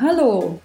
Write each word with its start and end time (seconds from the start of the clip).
Hallo. 0.00 0.58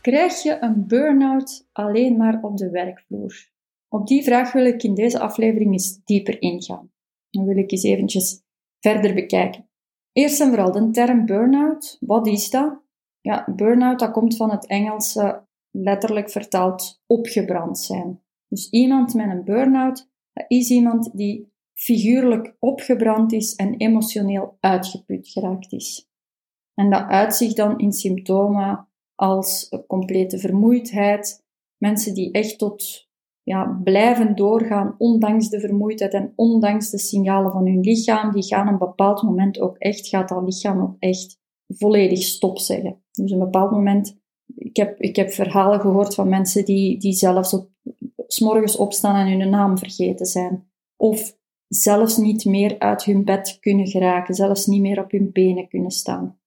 Krijg 0.00 0.42
je 0.42 0.56
een 0.60 0.86
burn-out 0.86 1.68
alleen 1.72 2.16
maar 2.16 2.42
op 2.42 2.56
de 2.56 2.70
werkvloer? 2.70 3.50
Op 3.88 4.06
die 4.06 4.22
vraag 4.22 4.52
wil 4.52 4.64
ik 4.64 4.82
in 4.82 4.94
deze 4.94 5.20
aflevering 5.20 5.72
eens 5.72 6.00
dieper 6.04 6.42
ingaan. 6.42 6.92
Dan 7.30 7.44
wil 7.44 7.56
ik 7.56 7.70
eens 7.70 7.82
eventjes 7.82 8.42
verder 8.80 9.14
bekijken. 9.14 9.68
Eerst 10.12 10.40
en 10.40 10.48
vooral 10.48 10.72
de 10.72 10.90
term 10.90 11.26
burn-out. 11.26 11.96
Wat 12.00 12.26
is 12.26 12.50
dat? 12.50 12.82
Ja, 13.20 13.52
burn-out 13.56 13.98
dat 13.98 14.10
komt 14.10 14.36
van 14.36 14.50
het 14.50 14.66
Engelse 14.66 15.46
letterlijk 15.70 16.30
vertaald 16.30 17.02
opgebrand 17.06 17.78
zijn. 17.78 18.22
Dus 18.48 18.70
iemand 18.70 19.14
met 19.14 19.30
een 19.30 19.44
burn-out 19.44 20.10
is 20.48 20.70
iemand 20.70 21.16
die 21.16 21.52
figuurlijk 21.72 22.56
opgebrand 22.58 23.32
is 23.32 23.54
en 23.54 23.76
emotioneel 23.76 24.56
uitgeput 24.60 25.28
geraakt 25.28 25.72
is. 25.72 26.09
En 26.80 26.90
dat 26.90 27.08
uitzicht 27.08 27.56
dan 27.56 27.78
in 27.78 27.92
symptomen 27.92 28.88
als 29.14 29.76
complete 29.86 30.38
vermoeidheid, 30.38 31.44
mensen 31.76 32.14
die 32.14 32.30
echt 32.30 32.58
tot 32.58 33.08
ja, 33.42 33.80
blijven 33.84 34.36
doorgaan, 34.36 34.94
ondanks 34.98 35.48
de 35.48 35.60
vermoeidheid 35.60 36.14
en 36.14 36.32
ondanks 36.36 36.90
de 36.90 36.98
signalen 36.98 37.52
van 37.52 37.66
hun 37.66 37.80
lichaam, 37.80 38.32
die 38.32 38.42
gaan 38.42 38.68
een 38.68 38.78
bepaald 38.78 39.22
moment 39.22 39.60
ook 39.60 39.76
echt, 39.76 40.08
gaat 40.08 40.28
dat 40.28 40.42
lichaam 40.44 40.80
ook 40.80 40.96
echt 40.98 41.38
volledig 41.66 42.22
stop 42.22 42.58
zeggen. 42.58 43.02
Dus 43.12 43.30
een 43.30 43.38
bepaald 43.38 43.70
moment, 43.70 44.18
ik 44.54 44.76
heb, 44.76 45.00
ik 45.00 45.16
heb 45.16 45.30
verhalen 45.30 45.80
gehoord 45.80 46.14
van 46.14 46.28
mensen 46.28 46.64
die, 46.64 46.98
die 46.98 47.12
zelfs 47.12 47.54
op, 47.54 47.70
s'morgens 48.26 48.76
opstaan 48.76 49.26
en 49.26 49.40
hun 49.40 49.50
naam 49.50 49.78
vergeten 49.78 50.26
zijn. 50.26 50.70
Of 50.96 51.36
zelfs 51.68 52.16
niet 52.16 52.44
meer 52.44 52.78
uit 52.78 53.04
hun 53.04 53.24
bed 53.24 53.58
kunnen 53.60 53.86
geraken, 53.86 54.34
zelfs 54.34 54.66
niet 54.66 54.80
meer 54.80 55.02
op 55.02 55.10
hun 55.10 55.32
benen 55.32 55.68
kunnen 55.68 55.90
staan. 55.90 56.39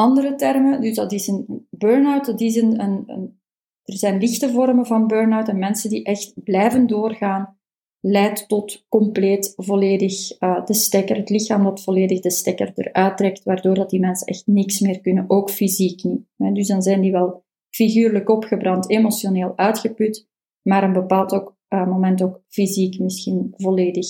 Andere 0.00 0.34
termen, 0.34 0.80
dus 0.80 0.94
dat 0.94 1.12
is 1.12 1.26
een 1.26 1.66
burn-out, 1.70 2.28
een, 2.28 2.80
een, 2.80 3.40
er 3.82 3.96
zijn 3.96 4.18
lichte 4.18 4.50
vormen 4.50 4.86
van 4.86 5.06
burn-out 5.06 5.48
en 5.48 5.58
mensen 5.58 5.90
die 5.90 6.04
echt 6.04 6.32
blijven 6.34 6.86
doorgaan, 6.86 7.58
leidt 8.00 8.48
tot 8.48 8.86
compleet 8.88 9.52
volledig 9.56 10.40
uh, 10.42 10.64
de 10.64 10.74
stekker, 10.74 11.16
het 11.16 11.30
lichaam 11.30 11.64
dat 11.64 11.82
volledig 11.82 12.20
de 12.20 12.30
stekker 12.30 12.72
eruit 12.74 13.16
trekt, 13.16 13.44
waardoor 13.44 13.74
dat 13.74 13.90
die 13.90 14.00
mensen 14.00 14.26
echt 14.26 14.46
niks 14.46 14.80
meer 14.80 15.00
kunnen, 15.00 15.24
ook 15.28 15.50
fysiek 15.50 16.02
niet. 16.04 16.26
Dus 16.36 16.68
dan 16.68 16.82
zijn 16.82 17.00
die 17.00 17.12
wel 17.12 17.44
figuurlijk 17.70 18.28
opgebrand, 18.28 18.90
emotioneel 18.90 19.52
uitgeput, 19.56 20.28
maar 20.62 20.82
een 20.82 20.92
bepaald 20.92 21.32
ook, 21.32 21.56
uh, 21.68 21.86
moment 21.86 22.22
ook 22.22 22.42
fysiek 22.48 22.98
misschien 22.98 23.52
volledig 23.56 24.08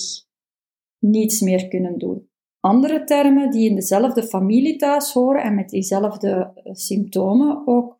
niets 0.99 1.41
meer 1.41 1.67
kunnen 1.67 1.97
doen. 1.97 2.29
Andere 2.61 3.03
termen 3.03 3.51
die 3.51 3.69
in 3.69 3.75
dezelfde 3.75 4.23
familie 4.23 4.75
thuis 4.75 5.13
horen 5.13 5.43
en 5.43 5.55
met 5.55 5.69
diezelfde 5.69 6.51
eh, 6.55 6.73
symptomen 6.73 7.67
ook 7.67 7.99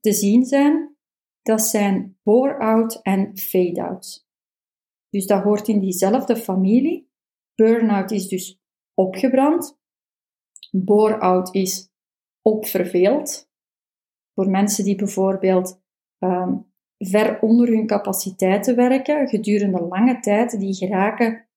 te 0.00 0.12
zien 0.12 0.44
zijn, 0.44 0.96
dat 1.42 1.62
zijn 1.62 2.18
bore-out 2.22 3.02
en 3.02 3.38
fade-out. 3.38 4.28
Dus 5.08 5.26
dat 5.26 5.42
hoort 5.42 5.68
in 5.68 5.80
diezelfde 5.80 6.36
familie. 6.36 7.10
Burn-out 7.54 8.10
is 8.10 8.28
dus 8.28 8.60
opgebrand. 8.94 9.78
Bore-out 10.70 11.54
is 11.54 11.90
opverveeld. 12.42 13.50
Voor 14.34 14.50
mensen 14.50 14.84
die 14.84 14.96
bijvoorbeeld 14.96 15.80
um, 16.18 16.72
ver 16.98 17.40
onder 17.40 17.68
hun 17.68 17.86
capaciteiten 17.86 18.76
werken, 18.76 19.28
gedurende 19.28 19.80
lange 19.80 20.20
tijd, 20.20 20.60
die 20.60 20.74
geraken 20.74 21.48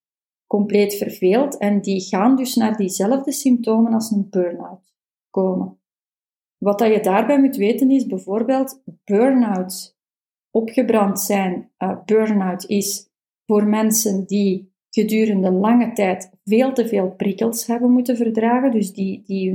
compleet 0.53 0.95
verveeld 0.95 1.57
en 1.57 1.81
die 1.81 2.01
gaan 2.01 2.35
dus 2.35 2.55
naar 2.55 2.77
diezelfde 2.77 3.31
symptomen 3.31 3.93
als 3.93 4.11
een 4.11 4.29
burn-out 4.29 4.93
komen. 5.29 5.79
Wat 6.57 6.79
dat 6.79 6.93
je 6.93 6.99
daarbij 6.99 7.39
moet 7.39 7.55
weten 7.55 7.91
is 7.91 8.05
bijvoorbeeld 8.05 8.81
burn-out. 9.03 9.97
Opgebrand 10.51 11.19
zijn, 11.19 11.71
uh, 11.77 12.03
burn-out 12.05 12.65
is 12.65 13.09
voor 13.45 13.67
mensen 13.67 14.25
die 14.25 14.73
gedurende 14.89 15.51
lange 15.51 15.93
tijd 15.93 16.31
veel 16.43 16.73
te 16.73 16.87
veel 16.87 17.11
prikkels 17.11 17.67
hebben 17.67 17.91
moeten 17.91 18.17
verdragen, 18.17 18.71
dus 18.71 18.93
die, 18.93 19.23
die 19.25 19.51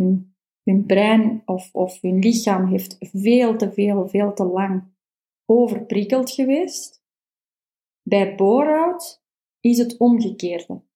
hun, 0.65 0.86
brein 0.86 1.42
of, 1.44 1.75
of 1.75 2.00
hun 2.00 2.19
lichaam 2.19 2.66
heeft 2.66 2.97
veel 2.98 3.56
te 3.56 3.72
veel, 3.72 4.09
veel 4.09 4.34
te 4.34 4.44
lang 4.44 4.82
overprikkeld 5.44 6.30
geweest. 6.30 7.03
Bij 8.03 8.34
bore-out 8.34 9.22
is 9.60 9.78
het 9.78 9.97
omgekeerde. 9.97 10.86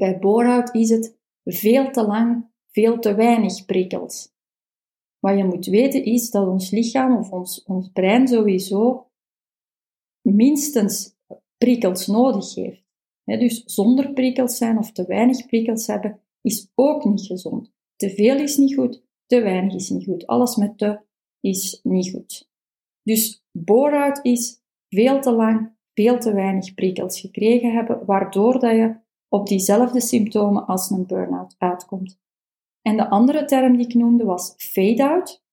Bij 0.00 0.18
bore-out 0.18 0.74
is 0.74 0.90
het 0.90 1.16
veel 1.44 1.90
te 1.90 2.06
lang, 2.06 2.50
veel 2.70 2.98
te 2.98 3.14
weinig 3.14 3.64
prikkels. 3.64 4.32
Wat 5.18 5.36
je 5.36 5.44
moet 5.44 5.66
weten 5.66 6.04
is 6.04 6.30
dat 6.30 6.48
ons 6.48 6.70
lichaam 6.70 7.16
of 7.16 7.30
ons, 7.30 7.64
ons 7.64 7.90
brein 7.92 8.28
sowieso 8.28 9.10
minstens 10.22 11.16
prikkels 11.56 12.06
nodig 12.06 12.54
heeft. 12.54 12.84
dus 13.24 13.64
zonder 13.64 14.12
prikkels 14.12 14.56
zijn 14.56 14.78
of 14.78 14.92
te 14.92 15.06
weinig 15.06 15.46
prikkels 15.46 15.86
hebben 15.86 16.20
is 16.40 16.70
ook 16.74 17.04
niet 17.04 17.26
gezond. 17.26 17.72
Te 17.96 18.10
veel 18.10 18.38
is 18.38 18.56
niet 18.56 18.74
goed, 18.74 19.02
te 19.26 19.40
weinig 19.40 19.74
is 19.74 19.90
niet 19.90 20.04
goed. 20.04 20.26
Alles 20.26 20.56
met 20.56 20.78
te 20.78 21.00
is 21.40 21.80
niet 21.82 22.10
goed. 22.10 22.48
Dus 23.02 23.44
bore 23.52 24.18
is 24.22 24.62
veel 24.88 25.20
te 25.20 25.32
lang, 25.32 25.72
veel 25.94 26.18
te 26.18 26.32
weinig 26.32 26.74
prikkels 26.74 27.20
gekregen 27.20 27.72
hebben, 27.72 28.06
waardoor 28.06 28.58
dat 28.58 28.72
je 28.72 29.08
op 29.30 29.46
diezelfde 29.46 30.00
symptomen 30.00 30.66
als 30.66 30.90
een 30.90 31.06
burn-out 31.06 31.54
uitkomt. 31.58 32.18
En 32.82 32.96
de 32.96 33.08
andere 33.08 33.44
term 33.44 33.76
die 33.76 33.86
ik 33.86 33.94
noemde 33.94 34.24
was 34.24 34.54
fade-out. 34.56 35.44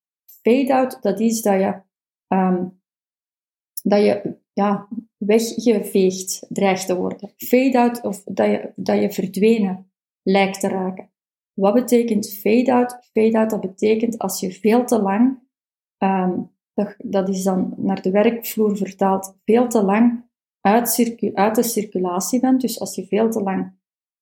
Fade-out, 0.41 1.01
dat 1.01 1.19
is 1.19 1.41
dat 1.41 1.59
je, 1.59 1.81
um, 2.27 2.81
dat 3.83 4.01
je 4.01 4.37
ja, 4.53 4.87
weggeveegd 5.17 6.45
dreigt 6.49 6.85
te 6.85 6.95
worden. 6.95 7.33
Fade-out, 7.37 8.01
of 8.01 8.23
dat 8.23 8.47
je, 8.47 8.71
dat 8.75 9.01
je 9.01 9.11
verdwenen 9.11 9.91
lijkt 10.21 10.59
te 10.59 10.67
raken. 10.67 11.11
Wat 11.53 11.73
betekent 11.73 12.33
fade-out? 12.33 12.97
Fade-out, 13.11 13.49
dat 13.49 13.61
betekent 13.61 14.17
als 14.17 14.39
je 14.39 14.51
veel 14.51 14.85
te 14.85 15.01
lang, 15.01 15.39
um, 15.97 16.51
dat, 16.73 16.95
dat 16.97 17.29
is 17.29 17.43
dan 17.43 17.73
naar 17.77 18.01
de 18.01 18.11
werkvloer 18.11 18.77
vertaald, 18.77 19.37
veel 19.45 19.67
te 19.67 19.83
lang 19.83 20.26
uit, 21.33 21.55
de 21.55 21.63
circulatie 21.63 22.39
bent. 22.39 22.61
Dus 22.61 22.79
als 22.79 22.95
je 22.95 23.05
veel 23.05 23.29
te 23.29 23.41
lang 23.41 23.75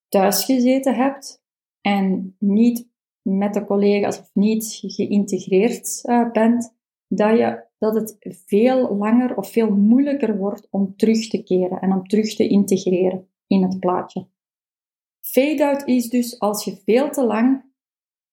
thuis 0.08 0.44
gezeten 0.44 0.94
hebt 0.94 1.42
en 1.80 2.36
niet 2.38 2.88
met 3.22 3.54
de 3.54 3.64
collega's 3.64 4.18
of 4.18 4.30
niet 4.32 4.78
geïntegreerd 4.82 6.00
uh, 6.04 6.30
bent, 6.30 6.76
dat, 7.08 7.38
je, 7.38 7.64
dat 7.78 7.94
het 7.94 8.16
veel 8.46 8.96
langer 8.96 9.36
of 9.36 9.50
veel 9.50 9.70
moeilijker 9.70 10.36
wordt 10.36 10.66
om 10.70 10.96
terug 10.96 11.28
te 11.28 11.42
keren 11.42 11.80
en 11.80 11.92
om 11.92 12.06
terug 12.06 12.34
te 12.34 12.48
integreren 12.48 13.28
in 13.46 13.62
het 13.62 13.80
plaatje. 13.80 14.26
Fade-out 15.20 15.86
is 15.86 16.08
dus 16.08 16.38
als 16.40 16.64
je 16.64 16.76
veel 16.76 17.10
te 17.10 17.24
lang 17.24 17.64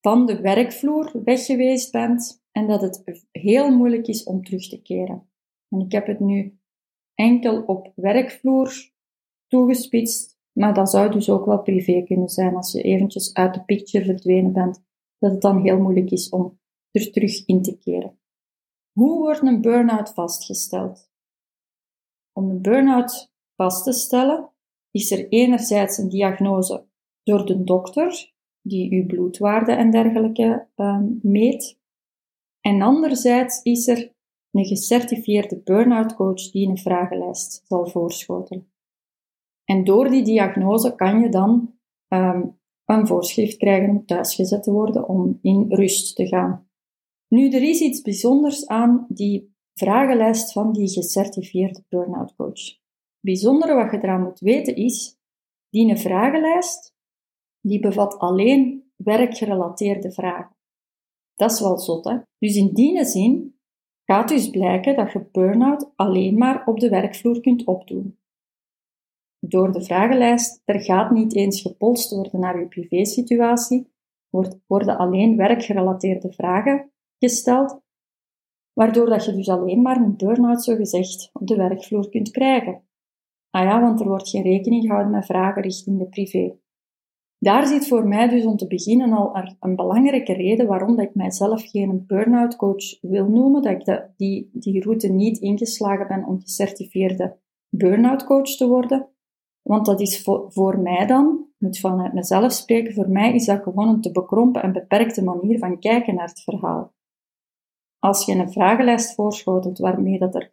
van 0.01 0.25
de 0.25 0.41
werkvloer 0.41 1.11
weg 1.23 1.45
geweest 1.45 1.91
bent 1.91 2.43
en 2.51 2.67
dat 2.67 2.81
het 2.81 3.25
heel 3.31 3.71
moeilijk 3.75 4.07
is 4.07 4.23
om 4.23 4.43
terug 4.43 4.69
te 4.69 4.81
keren. 4.81 5.29
En 5.69 5.79
ik 5.79 5.91
heb 5.91 6.07
het 6.07 6.19
nu 6.19 6.57
enkel 7.15 7.61
op 7.61 7.91
werkvloer 7.95 8.91
toegespitst, 9.47 10.31
Maar 10.51 10.73
dat 10.73 10.89
zou 10.89 11.11
dus 11.11 11.29
ook 11.29 11.45
wel 11.45 11.61
privé 11.61 12.03
kunnen 12.03 12.29
zijn 12.29 12.55
als 12.55 12.71
je 12.71 12.81
eventjes 12.81 13.33
uit 13.33 13.53
de 13.53 13.63
picture 13.63 14.05
verdwenen 14.05 14.53
bent, 14.53 14.83
dat 15.19 15.31
het 15.31 15.41
dan 15.41 15.61
heel 15.61 15.79
moeilijk 15.79 16.11
is 16.11 16.29
om 16.29 16.59
er 16.91 17.11
terug 17.11 17.45
in 17.45 17.61
te 17.61 17.77
keren. 17.77 18.19
Hoe 18.91 19.17
wordt 19.17 19.41
een 19.41 19.61
burn-out 19.61 20.13
vastgesteld? 20.13 21.11
Om 22.31 22.49
een 22.49 22.61
burn-out 22.61 23.33
vast 23.55 23.83
te 23.83 23.91
stellen, 23.91 24.51
is 24.91 25.11
er 25.11 25.27
enerzijds 25.29 25.97
een 25.97 26.09
diagnose 26.09 26.87
door 27.23 27.45
de 27.45 27.63
dokter, 27.63 28.33
die 28.61 28.93
uw 28.93 29.05
bloedwaarde 29.05 29.71
en 29.71 29.91
dergelijke 29.91 30.67
um, 30.75 31.19
meet. 31.21 31.79
En 32.61 32.81
anderzijds 32.81 33.61
is 33.61 33.87
er 33.87 34.12
een 34.53 34.65
gecertificeerde 34.65 35.61
burn-out 35.63 36.15
coach 36.15 36.51
die 36.51 36.67
een 36.67 36.77
vragenlijst 36.77 37.63
zal 37.67 37.87
voorschotelen. 37.87 38.71
En 39.63 39.83
door 39.83 40.09
die 40.09 40.23
diagnose 40.23 40.95
kan 40.95 41.19
je 41.19 41.29
dan 41.29 41.77
um, 42.07 42.59
een 42.85 43.07
voorschrift 43.07 43.57
krijgen 43.57 43.89
om 43.89 44.05
thuisgezet 44.05 44.63
te 44.63 44.71
worden, 44.71 45.07
om 45.07 45.39
in 45.41 45.65
rust 45.69 46.15
te 46.15 46.27
gaan. 46.27 46.67
Nu, 47.27 47.49
er 47.49 47.63
is 47.63 47.79
iets 47.79 48.01
bijzonders 48.01 48.67
aan 48.67 49.05
die 49.09 49.55
vragenlijst 49.73 50.51
van 50.51 50.73
die 50.73 50.89
gecertificeerde 50.89 51.83
burn-out 51.89 52.35
coach. 52.35 52.65
Het 52.67 53.21
bijzondere 53.21 53.73
wat 53.73 53.91
je 53.91 53.97
eraan 53.97 54.23
moet 54.23 54.39
weten 54.39 54.75
is, 54.75 55.17
die 55.69 55.97
vragenlijst, 55.97 56.95
die 57.61 57.79
bevat 57.79 58.17
alleen 58.17 58.91
werkgerelateerde 58.95 60.11
vragen. 60.11 60.55
Dat 61.35 61.51
is 61.51 61.59
wel 61.59 61.77
zot, 61.77 62.05
hè? 62.05 62.17
Dus 62.37 62.55
in 62.55 62.73
die 62.73 63.05
zin 63.05 63.52
gaat 64.13 64.27
dus 64.27 64.49
blijken 64.49 64.95
dat 64.95 65.11
je 65.11 65.29
burn-out 65.31 65.91
alleen 65.95 66.37
maar 66.37 66.65
op 66.65 66.79
de 66.79 66.89
werkvloer 66.89 67.41
kunt 67.41 67.65
opdoen. 67.65 68.17
Door 69.39 69.71
de 69.71 69.83
vragenlijst, 69.83 70.61
er 70.65 70.81
gaat 70.81 71.11
niet 71.11 71.35
eens 71.35 71.61
gepolst 71.61 72.11
worden 72.11 72.39
naar 72.39 72.59
je 72.59 72.67
privésituatie, 72.67 73.91
worden 74.67 74.97
alleen 74.97 75.37
werkgerelateerde 75.37 76.31
vragen 76.31 76.91
gesteld, 77.17 77.81
waardoor 78.73 79.05
dat 79.05 79.25
je 79.25 79.33
dus 79.33 79.49
alleen 79.49 79.81
maar 79.81 79.97
een 79.97 80.17
burn-out, 80.17 80.63
zo 80.63 80.75
gezegd, 80.75 81.29
op 81.33 81.47
de 81.47 81.55
werkvloer 81.55 82.09
kunt 82.09 82.31
krijgen. 82.31 82.87
Ah 83.49 83.63
ja, 83.63 83.81
want 83.81 83.99
er 83.99 84.07
wordt 84.07 84.29
geen 84.29 84.43
rekening 84.43 84.83
gehouden 84.83 85.11
met 85.11 85.25
vragen 85.25 85.61
richting 85.61 85.99
de 85.99 86.09
privé. 86.09 86.55
Daar 87.43 87.67
zit 87.67 87.87
voor 87.87 88.07
mij 88.07 88.27
dus 88.27 88.45
om 88.45 88.57
te 88.57 88.67
beginnen 88.67 89.11
al 89.11 89.35
een 89.59 89.75
belangrijke 89.75 90.33
reden 90.33 90.67
waarom 90.67 90.95
dat 90.95 91.05
ik 91.05 91.15
mijzelf 91.15 91.69
geen 91.69 92.03
burn-out 92.07 92.55
coach 92.55 92.99
wil 93.01 93.27
noemen, 93.27 93.61
dat 93.61 93.71
ik 93.71 94.09
die, 94.17 94.49
die 94.53 94.81
route 94.81 95.07
niet 95.07 95.37
ingeslagen 95.37 96.07
ben 96.07 96.25
om 96.25 96.41
gecertificeerde 96.41 97.37
burn-out 97.69 98.23
coach 98.23 98.55
te 98.55 98.67
worden. 98.67 99.07
Want 99.61 99.85
dat 99.85 100.01
is 100.01 100.21
voor, 100.23 100.51
voor 100.51 100.79
mij 100.79 101.05
dan, 101.05 101.45
moet 101.57 101.79
vanuit 101.79 102.13
mezelf 102.13 102.51
spreken, 102.51 102.93
voor 102.93 103.09
mij 103.09 103.33
is 103.33 103.45
dat 103.45 103.63
gewoon 103.63 103.87
een 103.87 104.01
te 104.01 104.11
bekrompen 104.11 104.61
en 104.63 104.71
beperkte 104.71 105.23
manier 105.23 105.59
van 105.59 105.79
kijken 105.79 106.15
naar 106.15 106.27
het 106.27 106.43
verhaal. 106.43 106.93
Als 107.99 108.25
je 108.25 108.35
een 108.35 108.51
vragenlijst 108.51 109.15
voorschotelt 109.15 109.77
waarmee 109.77 110.19
dat 110.19 110.35
er 110.35 110.51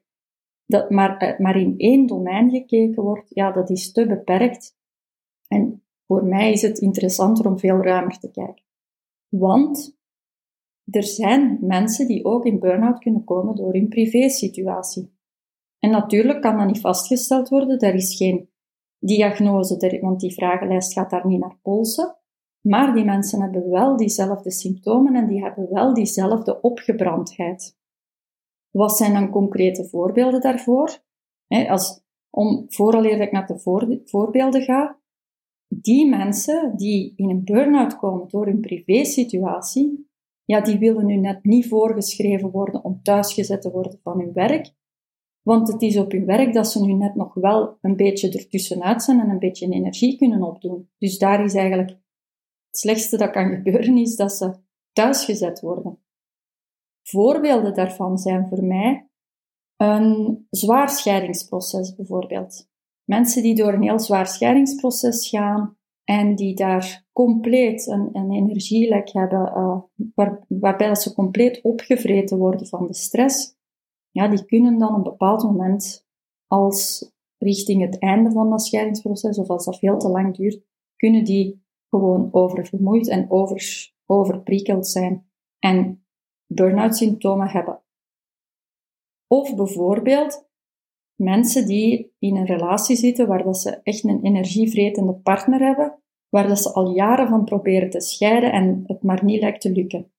dat 0.66 0.90
maar, 0.90 1.16
eh, 1.16 1.38
maar 1.38 1.56
in 1.56 1.74
één 1.76 2.06
domein 2.06 2.50
gekeken 2.50 3.02
wordt, 3.02 3.26
ja, 3.28 3.50
dat 3.50 3.70
is 3.70 3.92
te 3.92 4.06
beperkt. 4.06 4.78
En 5.48 5.82
voor 6.10 6.24
mij 6.24 6.52
is 6.52 6.62
het 6.62 6.78
interessanter 6.78 7.46
om 7.46 7.58
veel 7.58 7.82
ruimer 7.82 8.18
te 8.18 8.30
kijken. 8.30 8.64
Want 9.28 9.98
er 10.84 11.04
zijn 11.04 11.58
mensen 11.60 12.06
die 12.06 12.24
ook 12.24 12.44
in 12.44 12.58
burn-out 12.58 12.98
kunnen 12.98 13.24
komen 13.24 13.54
door 13.54 13.72
hun 13.72 13.88
privésituatie. 13.88 15.18
En 15.78 15.90
natuurlijk 15.90 16.40
kan 16.40 16.56
dat 16.56 16.66
niet 16.66 16.80
vastgesteld 16.80 17.48
worden, 17.48 17.78
er 17.78 17.94
is 17.94 18.16
geen 18.16 18.50
diagnose, 18.98 19.98
want 20.00 20.20
die 20.20 20.32
vragenlijst 20.32 20.92
gaat 20.92 21.10
daar 21.10 21.26
niet 21.26 21.40
naar 21.40 21.58
polsen. 21.62 22.16
Maar 22.60 22.94
die 22.94 23.04
mensen 23.04 23.40
hebben 23.40 23.70
wel 23.70 23.96
diezelfde 23.96 24.50
symptomen 24.50 25.14
en 25.14 25.26
die 25.26 25.42
hebben 25.42 25.68
wel 25.70 25.94
diezelfde 25.94 26.60
opgebrandheid. 26.60 27.78
Wat 28.70 28.96
zijn 28.96 29.12
dan 29.12 29.30
concrete 29.30 29.88
voorbeelden 29.88 30.40
daarvoor? 30.40 31.02
als, 31.68 32.02
om, 32.30 32.64
vooraleer 32.68 33.20
ik 33.20 33.32
naar 33.32 33.46
de 33.46 33.58
voorbeelden 34.04 34.62
ga, 34.62 34.99
die 35.74 36.08
mensen 36.08 36.76
die 36.76 37.12
in 37.16 37.30
een 37.30 37.44
burn-out 37.44 37.96
komen 37.96 38.28
door 38.28 38.46
hun 38.46 38.60
privésituatie, 38.60 40.08
ja, 40.44 40.60
die 40.60 40.78
willen 40.78 41.06
nu 41.06 41.16
net 41.16 41.44
niet 41.44 41.68
voorgeschreven 41.68 42.50
worden 42.50 42.84
om 42.84 43.02
thuisgezet 43.02 43.62
te 43.62 43.70
worden 43.70 44.00
van 44.02 44.18
hun 44.18 44.32
werk, 44.32 44.72
want 45.42 45.72
het 45.72 45.82
is 45.82 45.96
op 45.96 46.12
hun 46.12 46.24
werk 46.24 46.52
dat 46.52 46.70
ze 46.70 46.84
nu 46.84 46.92
net 46.92 47.14
nog 47.14 47.34
wel 47.34 47.78
een 47.80 47.96
beetje 47.96 48.30
ertussenuit 48.30 49.02
zijn 49.02 49.20
en 49.20 49.28
een 49.28 49.38
beetje 49.38 49.72
energie 49.72 50.16
kunnen 50.16 50.42
opdoen. 50.42 50.90
Dus 50.98 51.18
daar 51.18 51.44
is 51.44 51.54
eigenlijk 51.54 51.90
het 51.90 52.78
slechtste 52.78 53.16
dat 53.16 53.30
kan 53.30 53.50
gebeuren, 53.50 53.96
is 53.96 54.16
dat 54.16 54.32
ze 54.32 54.54
thuisgezet 54.92 55.60
worden. 55.60 55.98
Voorbeelden 57.02 57.74
daarvan 57.74 58.18
zijn 58.18 58.48
voor 58.48 58.64
mij 58.64 59.08
een 59.76 60.46
zwaar 60.50 60.88
scheidingsproces 60.88 61.94
bijvoorbeeld. 61.94 62.69
Mensen 63.10 63.42
die 63.42 63.54
door 63.54 63.72
een 63.72 63.82
heel 63.82 64.00
zwaar 64.00 64.26
scheidingsproces 64.26 65.28
gaan 65.28 65.76
en 66.04 66.34
die 66.34 66.54
daar 66.54 67.06
compleet 67.12 67.86
een, 67.86 68.08
een 68.12 68.32
energielek 68.32 69.12
hebben, 69.12 69.52
waar, 70.14 70.44
waarbij 70.48 70.94
ze 70.94 71.14
compleet 71.14 71.60
opgevreten 71.62 72.38
worden 72.38 72.66
van 72.66 72.86
de 72.86 72.94
stress, 72.94 73.56
ja, 74.10 74.28
die 74.28 74.44
kunnen 74.44 74.78
dan 74.78 74.88
op 74.88 74.96
een 74.96 75.02
bepaald 75.02 75.42
moment, 75.42 76.06
als 76.46 77.12
richting 77.38 77.82
het 77.82 77.98
einde 77.98 78.30
van 78.30 78.50
dat 78.50 78.62
scheidingsproces, 78.62 79.38
of 79.38 79.48
als 79.48 79.64
dat 79.64 79.78
veel 79.78 79.98
te 79.98 80.08
lang 80.08 80.36
duurt, 80.36 80.62
kunnen 80.96 81.24
die 81.24 81.64
gewoon 81.88 82.28
oververmoeid 82.32 83.08
en 83.08 83.30
over, 83.30 83.90
overprikkeld 84.06 84.86
zijn 84.86 85.30
en 85.58 86.04
burn-out 86.46 86.96
symptomen 86.96 87.48
hebben. 87.48 87.82
Of 89.26 89.56
bijvoorbeeld 89.56 90.49
mensen 91.20 91.66
die 91.66 92.14
in 92.18 92.36
een 92.36 92.46
relatie 92.46 92.96
zitten 92.96 93.26
waar 93.26 93.44
dat 93.44 93.58
ze 93.58 93.80
echt 93.82 94.04
een 94.04 94.22
energievretende 94.22 95.12
partner 95.12 95.60
hebben, 95.60 95.98
waar 96.28 96.48
dat 96.48 96.58
ze 96.58 96.72
al 96.72 96.94
jaren 96.94 97.28
van 97.28 97.44
proberen 97.44 97.90
te 97.90 98.00
scheiden 98.00 98.52
en 98.52 98.82
het 98.86 99.02
maar 99.02 99.24
niet 99.24 99.40
lijkt 99.40 99.60
te 99.60 99.72
lukken. 99.72 100.12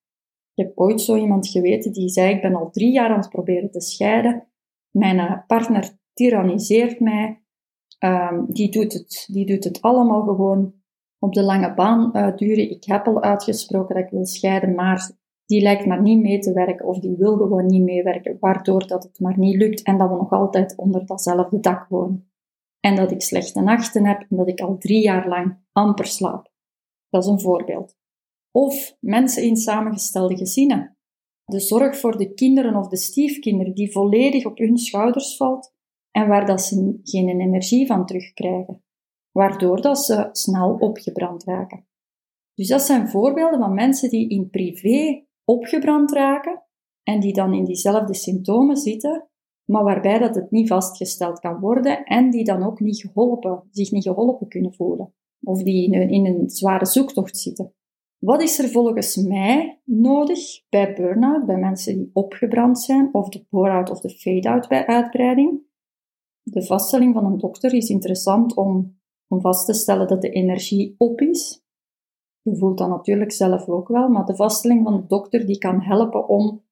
Ik 0.54 0.66
heb 0.66 0.72
ooit 0.76 1.02
zo 1.02 1.16
iemand 1.16 1.48
geweten 1.48 1.92
die 1.92 2.10
zei, 2.10 2.36
ik 2.36 2.42
ben 2.42 2.56
al 2.56 2.70
drie 2.72 2.92
jaar 2.92 3.10
aan 3.10 3.20
het 3.20 3.30
proberen 3.30 3.72
te 3.72 3.82
scheiden, 3.82 4.48
mijn 4.92 5.20
eh, 5.20 5.38
partner 5.48 5.98
tyranniseert 6.14 7.00
mij, 7.00 7.42
um, 8.00 8.46
die, 8.48 8.72
doet 8.72 8.94
het, 8.94 9.28
die 9.32 9.46
doet 9.46 9.64
het 9.64 9.82
allemaal 9.82 10.22
gewoon 10.22 10.74
op 11.20 11.34
de 11.34 11.44
lange 11.44 11.74
baan 11.74 12.14
uitduren. 12.14 12.70
Ik 12.70 12.84
heb 12.84 13.08
al 13.08 13.22
uitgesproken 13.22 13.96
dat 13.96 14.04
ik 14.04 14.12
wil 14.12 14.26
scheiden, 14.26 14.76
maar 14.76 15.12
die 15.52 15.62
lijkt 15.62 15.86
maar 15.86 16.02
niet 16.02 16.22
mee 16.22 16.40
te 16.40 16.54
werken 16.54 16.86
of 16.86 17.00
die 17.00 17.16
wil 17.18 17.38
gewoon 17.38 17.66
niet 17.66 17.84
meewerken, 17.84 18.38
waardoor 18.40 18.88
dat 18.88 19.04
het 19.04 19.20
maar 19.20 19.38
niet 19.38 19.56
lukt 19.56 19.84
en 19.84 19.98
dat 19.98 20.10
we 20.10 20.16
nog 20.16 20.32
altijd 20.32 20.78
onder 20.78 21.06
datzelfde 21.06 21.60
dak 21.60 21.88
wonen. 21.90 22.32
En 22.80 22.96
dat 22.96 23.12
ik 23.12 23.22
slechte 23.22 23.62
nachten 23.62 24.06
heb 24.06 24.26
en 24.30 24.38
dat 24.38 24.48
ik 24.48 24.60
al 24.60 24.78
drie 24.78 25.02
jaar 25.02 25.28
lang 25.28 25.58
amper 25.72 26.06
slaap. 26.06 26.52
Dat 27.10 27.24
is 27.24 27.30
een 27.30 27.40
voorbeeld. 27.40 27.98
Of 28.52 28.98
mensen 29.00 29.44
in 29.44 29.56
samengestelde 29.56 30.38
gezinnen. 30.38 30.98
De 31.46 31.60
zorg 31.60 31.98
voor 31.98 32.18
de 32.18 32.34
kinderen 32.34 32.76
of 32.76 32.88
de 32.88 32.98
stiefkinderen 32.98 33.74
die 33.74 33.92
volledig 33.92 34.46
op 34.46 34.58
hun 34.58 34.78
schouders 34.78 35.38
valt 35.38 35.74
en 36.12 36.28
waar 36.28 36.46
dat 36.46 36.62
ze 36.62 37.00
geen 37.04 37.40
energie 37.40 37.88
van 37.88 38.06
terugkrijgen, 38.06 38.84
waardoor 39.32 39.82
dat 39.82 40.00
ze 40.00 40.30
snel 40.32 40.74
opgebrand 40.74 41.44
raken. 41.44 41.88
Dus 42.54 42.68
dat 42.68 42.82
zijn 42.82 43.10
voorbeelden 43.10 43.60
van 43.60 43.74
mensen 43.74 44.10
die 44.10 44.30
in 44.30 44.50
privé 44.50 45.30
opgebrand 45.52 46.12
raken 46.12 46.64
en 47.04 47.20
die 47.20 47.34
dan 47.34 47.54
in 47.54 47.64
diezelfde 47.64 48.14
symptomen 48.14 48.78
zitten, 48.78 49.28
maar 49.66 49.84
waarbij 49.84 50.20
dat 50.20 50.36
het 50.36 50.52
niet 50.52 50.68
vastgesteld 50.68 51.40
kan 51.40 51.60
worden 51.60 52.04
en 52.04 52.30
die 52.30 52.44
dan 52.44 52.64
ook 52.64 52.80
niet 52.80 53.02
geholpen, 53.02 53.64
zich 53.72 53.92
niet 53.92 54.04
geholpen 54.04 54.48
kunnen 54.48 54.74
voelen. 54.74 55.14
Of 55.44 55.64
die 55.64 55.92
in 55.92 56.26
een, 56.26 56.50
zware 56.50 56.86
zoektocht 56.86 57.38
zitten. 57.38 57.74
Wat 58.18 58.42
is 58.42 58.60
er 58.60 58.70
volgens 58.70 59.16
mij 59.16 59.82
nodig 59.84 60.40
bij 60.70 60.94
burn-out, 60.94 61.46
bij 61.46 61.58
mensen 61.58 61.98
die 61.98 62.10
opgebrand 62.14 62.80
zijn, 62.80 63.10
of 63.14 63.30
de 63.30 63.46
pour-out 63.50 63.90
of 63.90 64.00
de 64.00 64.10
fade-out 64.10 64.68
bij 64.68 64.86
uitbreiding? 64.86 65.62
De 66.44 66.66
vaststelling 66.66 67.14
van 67.14 67.26
een 67.26 67.38
dokter 67.38 67.74
is 67.74 67.90
interessant 67.90 68.56
om, 68.56 69.00
om 69.28 69.42
vast 69.42 69.66
te 69.66 69.74
stellen 69.74 70.08
dat 70.08 70.22
de 70.22 70.30
energie 70.30 70.96
op 70.98 71.22
is, 71.22 71.64
je 72.42 72.56
voelt 72.56 72.78
dat 72.78 72.90
natuurlijk 72.90 73.32
zelf 73.32 73.68
ook 73.68 73.88
wel, 73.88 74.10
maar 74.10 74.26
de 74.26 74.36
vaststelling 74.36 74.84
van 74.84 74.96
de 74.96 75.06
dokter 75.08 75.46
die 75.46 75.58
kan 75.58 75.82
helpen 75.82 76.28
om 76.28 76.64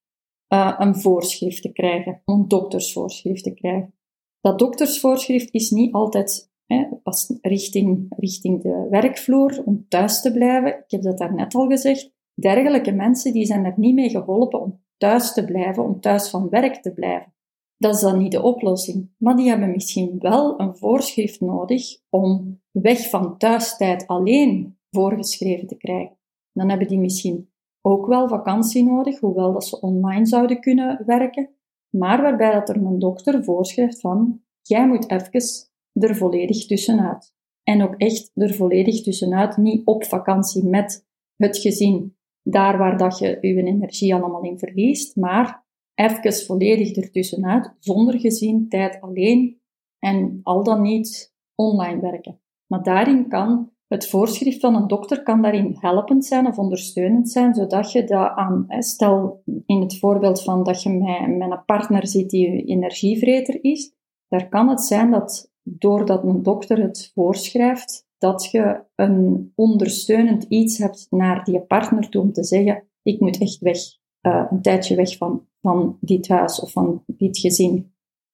uh, 0.54 0.76
een 0.78 0.96
voorschrift 0.96 1.62
te 1.62 1.72
krijgen, 1.72 2.22
een 2.26 2.48
doktersvoorschrift 2.48 3.44
te 3.44 3.54
krijgen. 3.54 3.94
Dat 4.42 4.60
doktersvoorschrift 4.60 5.54
is 5.54 5.70
niet 5.70 5.94
altijd 5.94 6.52
hè, 6.66 6.86
pas 7.04 7.34
richting, 7.42 8.06
richting 8.10 8.62
de 8.62 8.88
werkvloer 8.90 9.62
om 9.66 9.86
thuis 9.88 10.22
te 10.22 10.32
blijven. 10.32 10.70
Ik 10.70 10.92
heb 10.92 11.02
dat 11.02 11.18
daarnet 11.18 11.56
al 11.56 11.68
gezegd. 11.68 12.12
Dergelijke 12.34 12.92
mensen 12.92 13.34
die 13.34 13.46
zijn 13.46 13.66
er 13.66 13.74
niet 13.76 13.96
mee 13.96 14.10
geholpen 14.10 14.62
om 14.62 14.82
thuis 14.98 15.34
te 15.34 15.46
blijven, 15.46 15.84
om 15.84 16.00
thuis 16.00 16.30
van 16.30 16.50
werk 16.50 16.76
te 16.76 16.94
blijven. 16.94 17.34
dat 17.78 17.96
is 17.96 18.02
dan 18.02 18.18
niet 18.18 18.32
de 18.32 18.42
oplossing. 18.42 19.10
Maar 19.18 19.36
die 19.36 19.50
hebben 19.50 19.72
misschien 19.72 20.16
wel 20.20 20.60
een 20.60 20.78
voorschrift 20.78 21.42
nodig 21.42 22.00
om 22.10 22.62
weg 22.72 23.10
van 23.10 23.38
thuistijd 23.38 24.08
alleen 24.08 24.79
voorgeschreven 24.92 25.68
te 25.68 25.78
krijgen. 25.78 26.18
Dan 26.54 26.70
hebben 26.70 26.88
die 26.88 27.00
misschien 27.00 27.50
ook 27.82 28.08
wel 28.08 28.28
vakantie 28.28 28.84
nodig, 28.84 29.20
hoewel 29.20 29.54
dat 29.54 29.66
ze 29.66 29.82
online 29.82 30.26
zouden 30.26 30.60
kunnen 30.60 31.04
werken, 31.06 31.50
maar 31.90 32.22
waarbij 32.22 32.52
dat 32.52 32.70
er 32.70 32.76
een 32.76 33.00
dokter 33.00 33.44
voorschrijft 33.44 34.00
van, 34.00 34.42
jij 34.62 34.88
moet 34.88 35.12
even 35.12 35.70
er 35.94 36.16
volledig 36.16 36.66
tussenuit. 36.66 37.34
En 37.64 37.84
ook 37.84 37.96
echt 37.96 38.32
er 38.34 38.54
volledig 38.54 39.02
tussenuit, 39.02 39.58
niet 39.58 39.82
op 39.86 40.04
vakantie 40.06 40.66
met 40.66 41.08
het 41.36 41.58
gezin, 41.58 42.18
daar 42.44 42.78
waar 42.78 42.98
dat 42.98 43.20
je 43.20 43.38
je 43.42 43.64
energie 43.64 44.16
allemaal 44.16 44.44
in 44.44 44.60
verliest, 44.60 45.16
maar 45.16 45.68
even 45.94 46.34
volledig 46.34 46.96
ertussenuit, 46.96 47.76
zonder 47.80 48.20
gezin, 48.20 48.70
tijd 48.70 49.02
alleen 49.02 49.62
en 50.00 50.40
al 50.44 50.64
dan 50.64 50.82
niet 50.82 51.36
online 51.56 52.02
werken. 52.02 52.42
Maar 52.68 52.84
daarin 52.84 53.28
kan 53.28 53.72
het 53.90 54.10
voorschrift 54.10 54.60
van 54.60 54.76
een 54.76 54.88
dokter 54.88 55.24
kan 55.24 55.42
daarin 55.42 55.76
helpend 55.80 56.26
zijn 56.26 56.48
of 56.48 56.58
ondersteunend 56.58 57.30
zijn, 57.30 57.54
zodat 57.54 57.92
je 57.92 58.04
dat 58.04 58.32
aan, 58.36 58.66
stel 58.68 59.44
in 59.66 59.82
het 59.82 60.00
voorbeeld 60.00 60.44
van 60.44 60.64
dat 60.64 60.84
je 60.84 60.90
met, 60.90 61.38
met 61.38 61.52
een 61.52 61.66
partner 61.66 62.08
zit 62.08 62.30
die 62.30 62.64
energievreter 62.64 63.64
is, 63.64 63.94
daar 64.28 64.50
kan 64.50 64.70
het 64.70 64.82
zijn 64.82 65.12
dat 65.12 65.52
doordat 65.64 66.24
een 66.24 66.44
dokter 66.44 66.82
het 66.82 67.12
voorschrijft, 67.14 68.08
dat 68.18 68.52
je 68.52 68.84
een 68.96 69.52
ondersteunend 69.56 70.44
iets 70.44 70.78
hebt 70.78 71.08
naar 71.10 71.44
die 71.44 71.62
partner 71.62 72.10
toe 72.10 72.22
om 72.22 72.34
te 72.34 72.44
zeggen, 72.44 72.84
ik 73.02 73.20
moet 73.20 73.38
echt 73.38 73.60
weg, 73.60 73.78
uh, 74.22 74.46
een 74.50 74.62
tijdje 74.62 74.96
weg 74.96 75.18
van, 75.18 75.48
van 75.62 75.98
dit 76.02 76.28
huis 76.28 76.60
of 76.60 76.72
van 76.72 77.04
dit 77.08 77.38
gezin. 77.38 77.94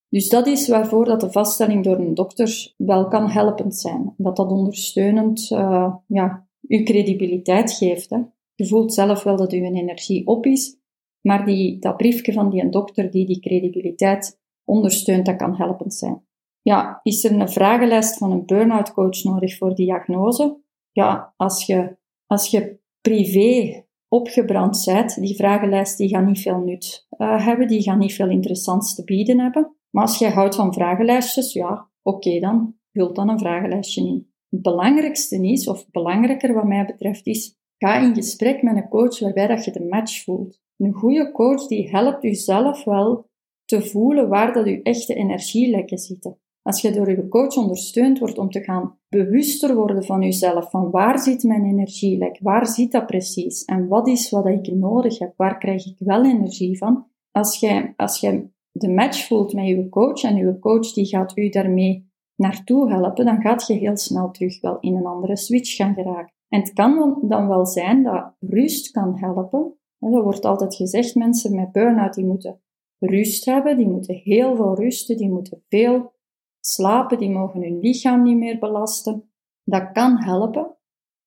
Dus 0.09 0.29
dat 0.29 0.47
is 0.47 0.67
waarvoor 0.67 1.05
dat 1.05 1.21
de 1.21 1.31
vaststelling 1.31 1.83
door 1.83 1.97
een 1.97 2.13
dokter 2.13 2.73
wel 2.77 3.07
kan 3.07 3.29
helpend 3.29 3.75
zijn. 3.75 4.13
Dat 4.17 4.35
dat 4.35 4.51
ondersteunend 4.51 5.49
uh, 5.51 5.95
ja, 6.07 6.47
uw 6.67 6.83
credibiliteit 6.83 7.71
geeft. 7.71 8.09
Hè. 8.09 8.17
Je 8.55 8.67
voelt 8.67 8.93
zelf 8.93 9.23
wel 9.23 9.37
dat 9.37 9.51
uw 9.51 9.63
energie 9.63 10.27
op 10.27 10.45
is, 10.45 10.77
maar 11.21 11.45
die, 11.45 11.79
dat 11.79 11.97
briefje 11.97 12.33
van 12.33 12.49
die 12.49 12.69
dokter 12.69 13.11
die 13.11 13.25
die 13.25 13.39
credibiliteit 13.39 14.39
ondersteunt, 14.63 15.25
dat 15.25 15.35
kan 15.35 15.55
helpend 15.55 15.93
zijn. 15.93 16.23
Ja, 16.61 16.99
is 17.03 17.23
er 17.23 17.31
een 17.31 17.49
vragenlijst 17.49 18.17
van 18.17 18.31
een 18.31 18.45
burn-out 18.45 18.93
coach 18.93 19.23
nodig 19.23 19.57
voor 19.57 19.75
diagnose? 19.75 20.57
Ja, 20.91 21.33
als 21.37 21.65
je, 21.65 21.97
als 22.25 22.47
je 22.47 22.79
privé 23.01 23.83
opgebrand 24.07 24.83
bent, 24.85 25.19
die 25.21 25.35
vragenlijst 25.35 25.97
die 25.97 26.09
gaat 26.09 26.25
niet 26.25 26.41
veel 26.41 26.59
nut 26.59 27.07
uh, 27.17 27.45
hebben, 27.45 27.67
die 27.67 27.81
gaat 27.81 27.97
niet 27.97 28.13
veel 28.13 28.29
interessants 28.29 28.95
te 28.95 29.03
bieden 29.03 29.39
hebben. 29.39 29.74
Maar 29.95 30.03
als 30.03 30.17
jij 30.17 30.31
houdt 30.31 30.55
van 30.55 30.73
vragenlijstjes, 30.73 31.53
ja, 31.53 31.89
oké 32.01 32.39
dan, 32.39 32.75
vul 32.91 33.13
dan 33.13 33.29
een 33.29 33.39
vragenlijstje 33.39 34.01
in. 34.01 34.27
Het 34.49 34.61
belangrijkste 34.61 35.47
is, 35.47 35.67
of 35.67 35.89
belangrijker 35.91 36.53
wat 36.53 36.65
mij 36.65 36.85
betreft, 36.85 37.25
is 37.25 37.55
ga 37.77 37.99
in 37.99 38.15
gesprek 38.15 38.61
met 38.61 38.75
een 38.75 38.89
coach 38.89 39.19
waarbij 39.19 39.47
dat 39.47 39.65
je 39.65 39.71
de 39.71 39.85
match 39.85 40.23
voelt. 40.23 40.61
Een 40.77 40.93
goede 40.93 41.31
coach 41.31 41.67
die 41.67 41.89
helpt 41.89 42.23
u 42.23 42.33
zelf 42.33 42.83
wel 42.83 43.29
te 43.65 43.81
voelen 43.81 44.29
waar 44.29 44.53
dat 44.53 44.65
uw 44.65 44.79
echte 44.81 45.13
energielekken 45.13 45.97
zitten. 45.97 46.39
Als 46.61 46.81
je 46.81 46.91
door 46.91 47.09
je 47.09 47.27
coach 47.27 47.57
ondersteund 47.57 48.19
wordt 48.19 48.37
om 48.37 48.49
te 48.49 48.63
gaan 48.63 48.99
bewuster 49.09 49.75
worden 49.75 50.03
van 50.03 50.21
jezelf, 50.21 50.69
van 50.69 50.91
waar 50.91 51.19
zit 51.19 51.43
mijn 51.43 51.65
energielek, 51.65 52.39
waar 52.41 52.67
zit 52.67 52.91
dat 52.91 53.05
precies 53.05 53.63
en 53.65 53.87
wat 53.87 54.07
is 54.07 54.29
wat 54.29 54.45
ik 54.45 54.73
nodig 54.73 55.19
heb, 55.19 55.33
waar 55.37 55.57
krijg 55.57 55.85
ik 55.85 55.95
wel 55.99 56.25
energie 56.25 56.77
van. 56.77 57.07
Als 57.31 57.59
jij, 57.59 57.93
als 57.95 58.19
jij 58.19 58.49
de 58.77 58.89
match 58.89 59.27
voelt 59.27 59.53
met 59.53 59.67
je 59.67 59.89
coach 59.89 60.23
en 60.23 60.35
je 60.35 60.59
coach 60.59 60.93
die 60.93 61.05
gaat 61.05 61.37
u 61.37 61.49
daarmee 61.49 62.11
naartoe 62.35 62.89
helpen, 62.89 63.25
dan 63.25 63.41
gaat 63.41 63.67
je 63.67 63.73
heel 63.73 63.97
snel 63.97 64.31
terug 64.31 64.61
wel 64.61 64.79
in 64.79 64.95
een 64.95 65.05
andere 65.05 65.37
switch 65.37 65.75
gaan 65.75 65.93
geraken. 65.93 66.33
En 66.47 66.59
het 66.59 66.73
kan 66.73 67.17
dan 67.21 67.47
wel 67.47 67.65
zijn 67.65 68.03
dat 68.03 68.35
rust 68.39 68.91
kan 68.91 69.17
helpen. 69.17 69.77
Er 69.99 70.23
wordt 70.23 70.45
altijd 70.45 70.75
gezegd, 70.75 71.15
mensen 71.15 71.55
met 71.55 71.71
burn-out 71.71 72.13
die 72.13 72.25
moeten 72.25 72.61
rust 72.99 73.45
hebben, 73.45 73.77
die 73.77 73.87
moeten 73.87 74.15
heel 74.15 74.55
veel 74.55 74.75
rusten, 74.75 75.17
die 75.17 75.29
moeten 75.29 75.63
veel 75.69 76.13
slapen, 76.59 77.17
die 77.17 77.29
mogen 77.29 77.61
hun 77.61 77.79
lichaam 77.79 78.23
niet 78.23 78.37
meer 78.37 78.59
belasten. 78.59 79.29
Dat 79.63 79.91
kan 79.91 80.23
helpen, 80.23 80.77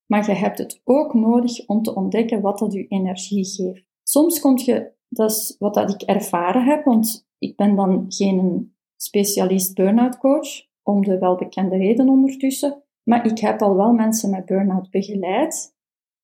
maar 0.06 0.26
je 0.26 0.36
hebt 0.36 0.58
het 0.58 0.80
ook 0.84 1.14
nodig 1.14 1.66
om 1.66 1.82
te 1.82 1.94
ontdekken 1.94 2.40
wat 2.40 2.58
dat 2.58 2.72
je 2.72 2.86
energie 2.86 3.44
geeft. 3.44 3.86
Soms 4.02 4.40
komt 4.40 4.64
je, 4.64 4.92
dat 5.08 5.30
is 5.30 5.56
wat 5.58 5.74
dat 5.74 5.90
ik 5.90 6.02
ervaren 6.02 6.64
heb, 6.64 6.84
want 6.84 7.27
ik 7.38 7.56
ben 7.56 7.76
dan 7.76 8.04
geen 8.08 8.72
specialist 8.96 9.74
burn-out 9.74 10.18
coach, 10.18 10.66
om 10.82 11.04
de 11.04 11.18
welbekende 11.18 11.76
reden 11.76 12.08
ondertussen, 12.08 12.82
maar 13.02 13.26
ik 13.26 13.38
heb 13.38 13.62
al 13.62 13.76
wel 13.76 13.92
mensen 13.92 14.30
met 14.30 14.46
burn-out 14.46 14.90
begeleid. 14.90 15.76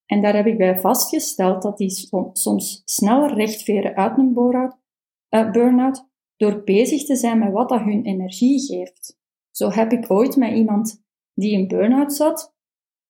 En 0.07 0.21
daar 0.21 0.37
heb 0.37 0.47
ik 0.47 0.59
bij 0.59 0.81
vastgesteld 0.81 1.63
dat 1.63 1.79
die 1.79 1.91
soms 2.33 2.83
sneller 2.85 3.35
rechtveren 3.35 3.95
uit 3.97 4.19
een 4.19 4.33
uh, 5.31 5.51
burn-out 5.51 6.09
door 6.37 6.63
bezig 6.63 7.05
te 7.05 7.17
zijn 7.17 7.39
met 7.39 7.53
wat 7.53 7.69
dat 7.69 7.81
hun 7.81 8.05
energie 8.05 8.61
geeft. 8.61 9.19
Zo 9.51 9.71
heb 9.71 9.93
ik 9.93 10.11
ooit 10.11 10.37
met 10.37 10.53
iemand 10.53 11.03
die 11.35 11.53
in 11.53 11.69
burn-out 11.69 12.13
zat, 12.13 12.55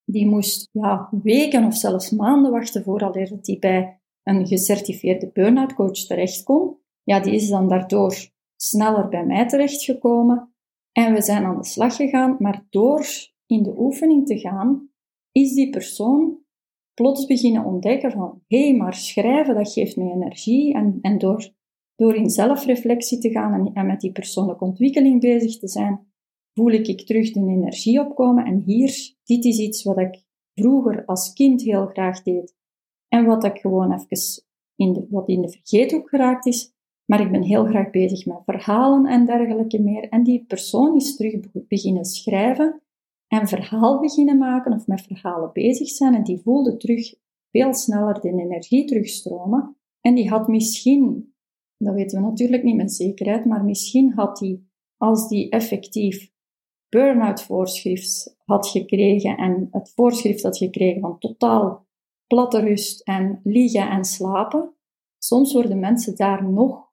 die 0.04 0.26
moest 0.26 0.68
ja, 0.72 1.08
weken 1.22 1.64
of 1.64 1.76
zelfs 1.76 2.10
maanden 2.10 2.50
wachten 2.50 2.82
voordat 2.82 3.14
hij 3.14 3.56
bij 3.60 4.00
een 4.22 4.46
gecertificeerde 4.46 5.30
burn-out 5.32 5.74
coach 5.74 5.98
terecht 6.06 6.42
kon 6.42 6.82
ja, 7.04 7.20
die 7.20 7.34
is 7.34 7.48
dan 7.48 7.68
daardoor 7.68 8.32
sneller 8.56 9.08
bij 9.08 9.26
mij 9.26 9.48
terechtgekomen. 9.48 10.54
En 10.92 11.12
we 11.12 11.22
zijn 11.22 11.44
aan 11.44 11.56
de 11.56 11.64
slag 11.64 11.96
gegaan, 11.96 12.36
maar 12.38 12.66
door 12.70 13.06
in 13.46 13.62
de 13.62 13.74
oefening 13.78 14.26
te 14.26 14.38
gaan, 14.38 14.88
is 15.32 15.54
die 15.54 15.70
persoon 15.70 16.38
plots 16.94 17.26
beginnen 17.26 17.64
ontdekken 17.64 18.10
van, 18.10 18.42
hé, 18.46 18.68
hey, 18.68 18.76
maar 18.76 18.94
schrijven, 18.94 19.54
dat 19.54 19.72
geeft 19.72 19.96
mij 19.96 20.10
energie. 20.10 20.74
En, 20.74 20.98
en 21.00 21.18
door, 21.18 21.52
door 21.94 22.14
in 22.14 22.30
zelfreflectie 22.30 23.18
te 23.18 23.30
gaan 23.30 23.52
en, 23.52 23.72
en 23.74 23.86
met 23.86 24.00
die 24.00 24.12
persoonlijke 24.12 24.64
ontwikkeling 24.64 25.20
bezig 25.20 25.58
te 25.58 25.68
zijn, 25.68 26.12
voel 26.54 26.70
ik, 26.70 26.86
ik 26.86 27.06
terug 27.06 27.32
de 27.32 27.40
energie 27.40 28.00
opkomen. 28.00 28.44
En 28.44 28.62
hier, 28.66 29.14
dit 29.24 29.44
is 29.44 29.58
iets 29.58 29.82
wat 29.82 29.98
ik 29.98 30.24
vroeger 30.54 31.04
als 31.04 31.32
kind 31.32 31.62
heel 31.62 31.86
graag 31.86 32.22
deed. 32.22 32.56
En 33.08 33.24
wat 33.24 33.44
ik 33.44 33.58
gewoon 33.58 33.92
even 33.92 34.44
in 34.76 34.92
de, 34.92 35.06
wat 35.10 35.28
in 35.28 35.42
de 35.42 35.50
vergeethoek 35.50 36.08
geraakt 36.08 36.46
is, 36.46 36.73
maar 37.04 37.20
ik 37.20 37.30
ben 37.30 37.42
heel 37.42 37.64
graag 37.64 37.90
bezig 37.90 38.26
met 38.26 38.42
verhalen 38.44 39.06
en 39.06 39.26
dergelijke 39.26 39.82
meer. 39.82 40.08
En 40.08 40.22
die 40.22 40.44
persoon 40.44 40.96
is 40.96 41.16
terug 41.16 41.34
beginnen 41.68 42.04
schrijven 42.04 42.82
en 43.26 43.48
verhaal 43.48 44.00
beginnen 44.00 44.38
maken 44.38 44.72
of 44.72 44.86
met 44.86 45.02
verhalen 45.02 45.50
bezig 45.52 45.88
zijn. 45.88 46.14
En 46.14 46.22
die 46.22 46.40
voelde 46.40 46.76
terug 46.76 47.14
veel 47.50 47.74
sneller 47.74 48.20
de 48.20 48.28
energie 48.28 48.84
terugstromen. 48.84 49.76
En 50.00 50.14
die 50.14 50.28
had 50.28 50.48
misschien, 50.48 51.34
dat 51.76 51.94
weten 51.94 52.20
we 52.20 52.28
natuurlijk 52.28 52.62
niet 52.62 52.76
met 52.76 52.92
zekerheid, 52.92 53.44
maar 53.44 53.64
misschien 53.64 54.12
had 54.12 54.38
die, 54.38 54.68
als 54.96 55.28
die 55.28 55.50
effectief 55.50 56.32
burn-out 56.88 57.42
voorschrift 57.42 58.36
had 58.44 58.66
gekregen 58.66 59.36
en 59.36 59.68
het 59.70 59.92
voorschrift 59.94 60.42
had 60.42 60.56
gekregen 60.56 61.00
van 61.00 61.18
totaal 61.18 61.86
platte 62.26 62.60
rust 62.60 63.00
en 63.00 63.40
liggen 63.42 63.90
en 63.90 64.04
slapen, 64.04 64.74
soms 65.18 65.52
worden 65.52 65.78
mensen 65.78 66.16
daar 66.16 66.48
nog 66.50 66.83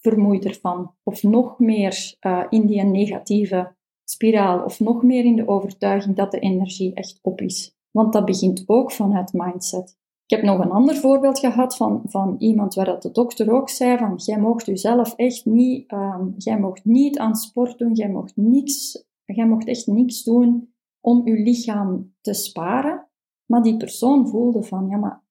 vermoeider 0.00 0.58
van, 0.60 0.94
of 1.02 1.22
nog 1.22 1.58
meer 1.58 2.16
uh, 2.26 2.44
in 2.48 2.66
die 2.66 2.82
negatieve 2.82 3.76
spiraal, 4.04 4.64
of 4.64 4.80
nog 4.80 5.02
meer 5.02 5.24
in 5.24 5.36
de 5.36 5.48
overtuiging 5.48 6.16
dat 6.16 6.30
de 6.30 6.38
energie 6.38 6.94
echt 6.94 7.18
op 7.22 7.40
is. 7.40 7.76
Want 7.90 8.12
dat 8.12 8.24
begint 8.24 8.62
ook 8.66 8.92
vanuit 8.92 9.32
mindset. 9.32 9.96
Ik 10.26 10.36
heb 10.36 10.42
nog 10.42 10.58
een 10.58 10.70
ander 10.70 10.96
voorbeeld 10.96 11.38
gehad 11.38 11.76
van, 11.76 12.02
van 12.04 12.36
iemand 12.38 12.74
waar 12.74 12.84
dat 12.84 13.02
de 13.02 13.10
dokter 13.10 13.52
ook 13.52 13.68
zei 13.68 13.98
van, 13.98 14.16
jij 14.16 14.38
mocht 14.38 14.66
jezelf 14.66 15.14
echt 15.14 15.44
niet, 15.44 15.92
um, 15.92 16.34
jij 16.36 16.58
mocht 16.58 16.84
niet 16.84 17.18
aan 17.18 17.34
sport 17.34 17.78
doen, 17.78 17.92
jij 17.92 18.10
mocht 18.10 18.36
niks, 18.36 19.04
jij 19.24 19.46
mocht 19.46 19.66
echt 19.66 19.86
niks 19.86 20.22
doen 20.24 20.74
om 21.00 21.26
je 21.28 21.42
lichaam 21.42 22.14
te 22.20 22.32
sparen. 22.32 23.08
Maar 23.46 23.62
die 23.62 23.76
persoon 23.76 24.28
voelde 24.28 24.62
van, 24.62 24.88
ja, 24.88 24.96
maar 24.96 25.22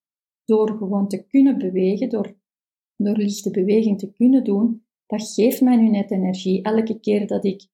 door 0.46 0.78
gewoon 0.78 1.08
te 1.08 1.28
kunnen 1.28 1.58
bewegen, 1.58 2.10
door 2.10 2.37
door 2.98 3.18
lichte 3.18 3.52
beweging 3.52 4.00
te 4.00 4.12
kunnen 4.12 4.44
doen, 4.44 4.86
dat 5.06 5.34
geeft 5.34 5.62
mij 5.62 5.76
nu 5.76 5.90
net 5.90 6.12
energie. 6.12 6.64
Elke 6.64 7.00
keer 7.00 7.28
dat 7.28 7.46
ik 7.46 7.68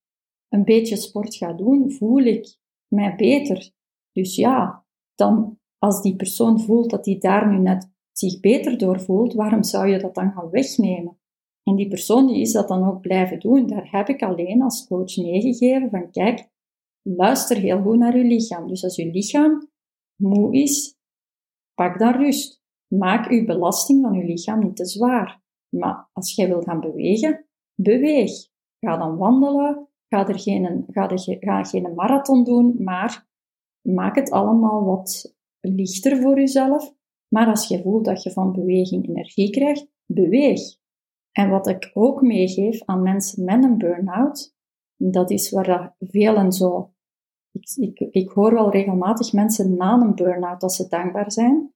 een 0.48 0.64
beetje 0.64 0.96
sport 0.96 1.34
ga 1.34 1.52
doen, 1.52 1.92
voel 1.92 2.22
ik 2.22 2.56
mij 2.88 3.14
beter. 3.16 3.70
Dus 4.12 4.36
ja, 4.36 4.86
dan 5.14 5.58
als 5.78 6.02
die 6.02 6.16
persoon 6.16 6.60
voelt 6.60 6.90
dat 6.90 7.06
hij 7.06 7.18
daar 7.18 7.50
nu 7.52 7.58
net 7.58 7.92
zich 8.12 8.40
beter 8.40 8.78
door 8.78 9.00
voelt, 9.00 9.34
waarom 9.34 9.62
zou 9.62 9.88
je 9.88 9.98
dat 9.98 10.14
dan 10.14 10.32
gaan 10.32 10.50
wegnemen? 10.50 11.18
En 11.62 11.76
die 11.76 11.88
persoon 11.88 12.26
die 12.26 12.40
is 12.40 12.52
dat 12.52 12.68
dan 12.68 12.88
ook 12.88 13.00
blijven 13.00 13.40
doen. 13.40 13.66
Daar 13.66 13.90
heb 13.90 14.08
ik 14.08 14.22
alleen 14.22 14.62
als 14.62 14.86
coach 14.86 15.16
meegegeven 15.16 15.90
van 15.90 16.10
kijk, 16.10 16.48
luister 17.02 17.56
heel 17.56 17.82
goed 17.82 17.98
naar 17.98 18.16
je 18.16 18.24
lichaam. 18.24 18.68
Dus 18.68 18.84
als 18.84 18.96
je 18.96 19.10
lichaam 19.10 19.70
moe 20.16 20.54
is, 20.54 20.96
pak 21.74 21.98
dan 21.98 22.12
rust. 22.12 22.63
Maak 22.98 23.30
uw 23.30 23.44
belasting 23.44 24.02
van 24.02 24.14
uw 24.14 24.26
lichaam 24.26 24.58
niet 24.58 24.76
te 24.76 24.86
zwaar. 24.86 25.42
Maar 25.68 26.08
als 26.12 26.34
jij 26.34 26.48
wil 26.48 26.62
gaan 26.62 26.80
bewegen, 26.80 27.46
Beweeg. 27.74 28.32
Ga 28.80 28.96
dan 28.96 29.16
wandelen. 29.16 29.88
Ga, 30.08 30.28
er 30.28 30.38
geen, 30.38 30.84
ga, 30.88 31.10
er, 31.10 31.36
ga 31.40 31.64
geen 31.64 31.94
marathon 31.94 32.44
doen, 32.44 32.82
maar 32.82 33.28
maak 33.80 34.14
het 34.14 34.30
allemaal 34.30 34.84
wat 34.84 35.34
lichter 35.60 36.22
voor 36.22 36.38
jezelf. 36.38 36.94
Maar 37.28 37.46
als 37.46 37.68
je 37.68 37.82
voelt 37.82 38.04
dat 38.04 38.22
je 38.22 38.30
van 38.30 38.52
beweging 38.52 39.08
energie 39.08 39.50
krijgt, 39.50 39.86
beweeg. 40.06 40.60
En 41.32 41.50
wat 41.50 41.66
ik 41.66 41.90
ook 41.94 42.22
meegeef 42.22 42.84
aan 42.84 43.02
mensen 43.02 43.44
met 43.44 43.64
een 43.64 43.78
burn-out, 43.78 44.56
dat 44.96 45.30
is 45.30 45.50
waar 45.50 45.96
velen 45.98 46.52
zo... 46.52 46.92
Ik, 47.50 47.70
ik, 47.76 47.98
ik 48.10 48.30
hoor 48.30 48.54
wel 48.54 48.70
regelmatig 48.70 49.32
mensen 49.32 49.76
na 49.76 49.92
een 49.92 50.14
burn-out 50.14 50.60
dat 50.60 50.74
ze 50.74 50.88
dankbaar 50.88 51.32
zijn. 51.32 51.73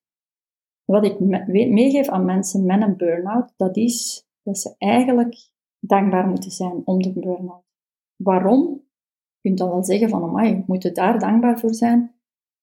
Wat 0.91 1.05
ik 1.05 1.21
meegeef 1.49 2.09
aan 2.09 2.25
mensen 2.25 2.67
met 2.67 2.83
een 2.83 2.97
burn-out, 2.97 3.53
dat 3.57 3.77
is 3.77 4.27
dat 4.43 4.59
ze 4.59 4.75
eigenlijk 4.79 5.51
dankbaar 5.79 6.29
moeten 6.29 6.51
zijn 6.51 6.83
om 6.85 7.03
de 7.03 7.13
burn-out. 7.13 7.65
Waarom? 8.17 8.83
Je 9.41 9.49
kunt 9.49 9.59
dan 9.59 9.69
wel 9.69 9.85
zeggen 9.85 10.09
van, 10.09 10.65
moeten 10.67 10.95
daar 10.95 11.19
dankbaar 11.19 11.59
voor 11.59 11.75
zijn. 11.75 12.15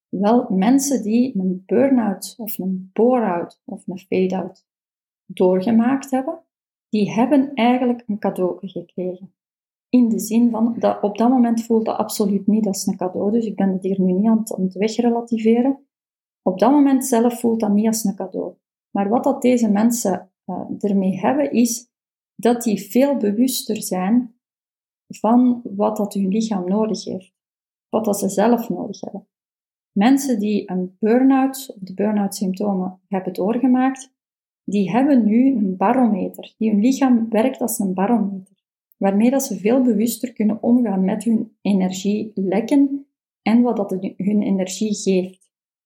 Wel, 0.10 0.50
mensen 0.50 1.04
die 1.04 1.38
een 1.38 1.64
burn-out 1.66 2.36
of 2.38 2.58
een 2.58 2.90
bore-out 2.94 3.62
of 3.66 3.88
een 3.88 4.00
fade-out 4.00 4.66
doorgemaakt 5.26 6.12
hebben, 6.12 6.44
die 6.90 7.12
hebben 7.12 7.54
eigenlijk 7.54 8.04
een 8.08 8.20
cadeau 8.20 8.68
gekregen. 8.68 9.34
In 9.90 10.10
de 10.10 10.20
zin 10.20 10.50
van, 10.50 10.76
dat 10.80 11.02
op 11.02 11.18
dat 11.18 11.30
moment 11.30 11.64
voelt 11.64 11.86
dat 11.86 11.98
absoluut 11.98 12.48
niet 12.48 12.68
als 12.68 12.86
een 12.86 12.98
cadeau, 12.98 13.32
dus 13.32 13.46
ik 13.46 13.56
ben 13.56 13.72
het 13.72 13.84
hier 13.84 14.02
nu 14.02 14.12
niet 14.12 14.30
aan 14.30 14.38
het, 14.38 14.56
aan 14.56 14.64
het 14.64 14.74
wegrelativeren. 14.74 15.80
Op 16.48 16.60
dat 16.60 16.72
moment 16.72 17.06
zelf 17.06 17.40
voelt 17.40 17.60
dat 17.60 17.74
niet 17.74 17.88
als 17.88 18.04
een 18.04 18.16
cadeau. 18.16 18.54
Maar 18.92 19.10
wat 19.10 19.24
dat 19.24 19.42
deze 19.42 19.70
mensen 19.70 20.32
uh, 20.46 20.62
ermee 20.80 21.20
hebben, 21.20 21.52
is 21.52 21.88
dat 22.36 22.64
die 22.64 22.82
veel 22.82 23.18
bewuster 23.18 23.82
zijn 23.82 24.36
van 25.08 25.62
wat 25.64 25.98
dat 25.98 26.14
hun 26.14 26.28
lichaam 26.28 26.68
nodig 26.68 27.04
heeft. 27.04 27.34
Wat 27.90 28.06
dat 28.06 28.20
ze 28.20 28.30
zelf 28.30 28.70
nodig 28.70 29.02
hebben. 29.02 29.28
Mensen 29.92 30.40
die 30.40 30.72
een 30.72 30.98
burn-out 31.00 31.76
de 31.80 31.94
burn-out 31.94 32.36
symptomen 32.36 33.00
hebben 33.08 33.34
doorgemaakt, 33.34 34.14
die 34.64 34.92
hebben 34.92 35.26
nu 35.26 35.56
een 35.56 35.78
barometer. 35.78 36.54
Die 36.58 36.72
hun 36.72 36.82
lichaam 36.82 37.30
werkt 37.30 37.62
als 37.62 37.80
een 37.80 37.94
barometer. 37.94 38.64
Waarmee 38.98 39.30
dat 39.30 39.44
ze 39.44 39.60
veel 39.60 39.82
bewuster 39.82 40.34
kunnen 40.34 40.64
omgaan 40.64 41.04
met 41.04 41.24
hun 41.24 41.58
energielekken 41.62 43.08
en 43.42 43.62
wat 43.62 43.76
dat 43.76 43.92
hun 44.18 44.42
energie 44.42 44.96
geeft. 44.96 45.45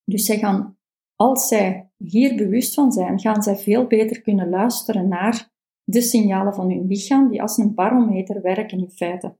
Dus 0.09 0.25
zij 0.25 0.37
gaan, 0.37 0.77
als 1.15 1.47
zij 1.47 1.91
hier 1.97 2.35
bewust 2.35 2.73
van 2.73 2.91
zijn, 2.91 3.19
gaan 3.19 3.43
zij 3.43 3.57
veel 3.57 3.87
beter 3.87 4.21
kunnen 4.21 4.49
luisteren 4.49 5.07
naar 5.07 5.51
de 5.83 6.01
signalen 6.01 6.53
van 6.53 6.69
hun 6.69 6.87
lichaam, 6.87 7.29
die 7.29 7.41
als 7.41 7.57
een 7.57 7.73
barometer 7.73 8.41
werken 8.41 8.79
in 8.79 8.89
feite. 8.89 9.37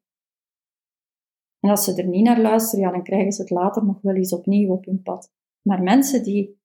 En 1.59 1.69
als 1.69 1.83
ze 1.83 1.95
er 1.95 2.07
niet 2.07 2.23
naar 2.23 2.41
luisteren, 2.41 2.85
ja, 2.85 2.91
dan 2.91 3.03
krijgen 3.03 3.31
ze 3.31 3.41
het 3.41 3.51
later 3.51 3.85
nog 3.85 4.01
wel 4.01 4.15
eens 4.15 4.33
opnieuw 4.33 4.71
op 4.71 4.85
hun 4.85 5.01
pad. 5.01 5.33
Maar 5.61 5.83
mensen 5.83 6.23
die 6.23 6.61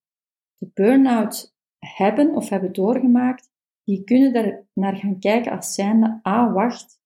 de 0.57 0.69
burn-out 0.73 1.55
hebben 1.79 2.35
of 2.35 2.49
hebben 2.49 2.73
doorgemaakt, 2.73 3.49
die 3.83 4.03
kunnen 4.03 4.33
daar 4.33 4.67
naar 4.73 4.95
gaan 4.95 5.19
kijken 5.19 5.51
als 5.51 5.73
zijnde, 5.73 6.19
ah, 6.21 6.53
wacht, 6.53 6.99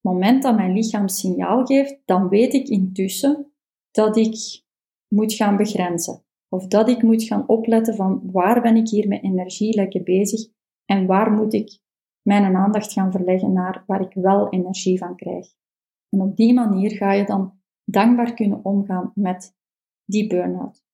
moment 0.00 0.42
dat 0.42 0.56
mijn 0.56 0.72
lichaam 0.72 1.08
signaal 1.08 1.66
geeft, 1.66 2.00
dan 2.04 2.28
weet 2.28 2.54
ik 2.54 2.68
intussen 2.68 3.52
dat 3.90 4.16
ik 4.16 4.62
moet 5.08 5.32
gaan 5.32 5.56
begrenzen. 5.56 6.21
Of 6.52 6.66
dat 6.66 6.88
ik 6.88 7.02
moet 7.02 7.22
gaan 7.22 7.48
opletten 7.48 7.94
van 7.94 8.30
waar 8.32 8.62
ben 8.62 8.76
ik 8.76 8.88
hier 8.88 9.08
met 9.08 9.22
energie 9.22 9.74
lekker 9.74 10.02
bezig 10.02 10.48
en 10.84 11.06
waar 11.06 11.32
moet 11.32 11.52
ik 11.52 11.80
mijn 12.22 12.56
aandacht 12.56 12.92
gaan 12.92 13.12
verleggen 13.12 13.52
naar 13.52 13.84
waar 13.86 14.00
ik 14.00 14.14
wel 14.14 14.48
energie 14.48 14.98
van 14.98 15.16
krijg. 15.16 15.46
En 16.08 16.20
op 16.20 16.36
die 16.36 16.54
manier 16.54 16.90
ga 16.90 17.12
je 17.12 17.24
dan 17.24 17.60
dankbaar 17.84 18.34
kunnen 18.34 18.64
omgaan 18.64 19.12
met 19.14 19.56
die 20.04 20.26
burn-out. 20.26 20.84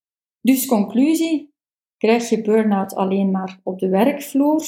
Dus 0.40 0.66
conclusie, 0.66 1.54
krijg 1.96 2.28
je 2.28 2.42
burn-out 2.42 2.94
alleen 2.94 3.30
maar 3.30 3.60
op 3.62 3.78
de 3.78 3.88
werkvloer? 3.88 4.64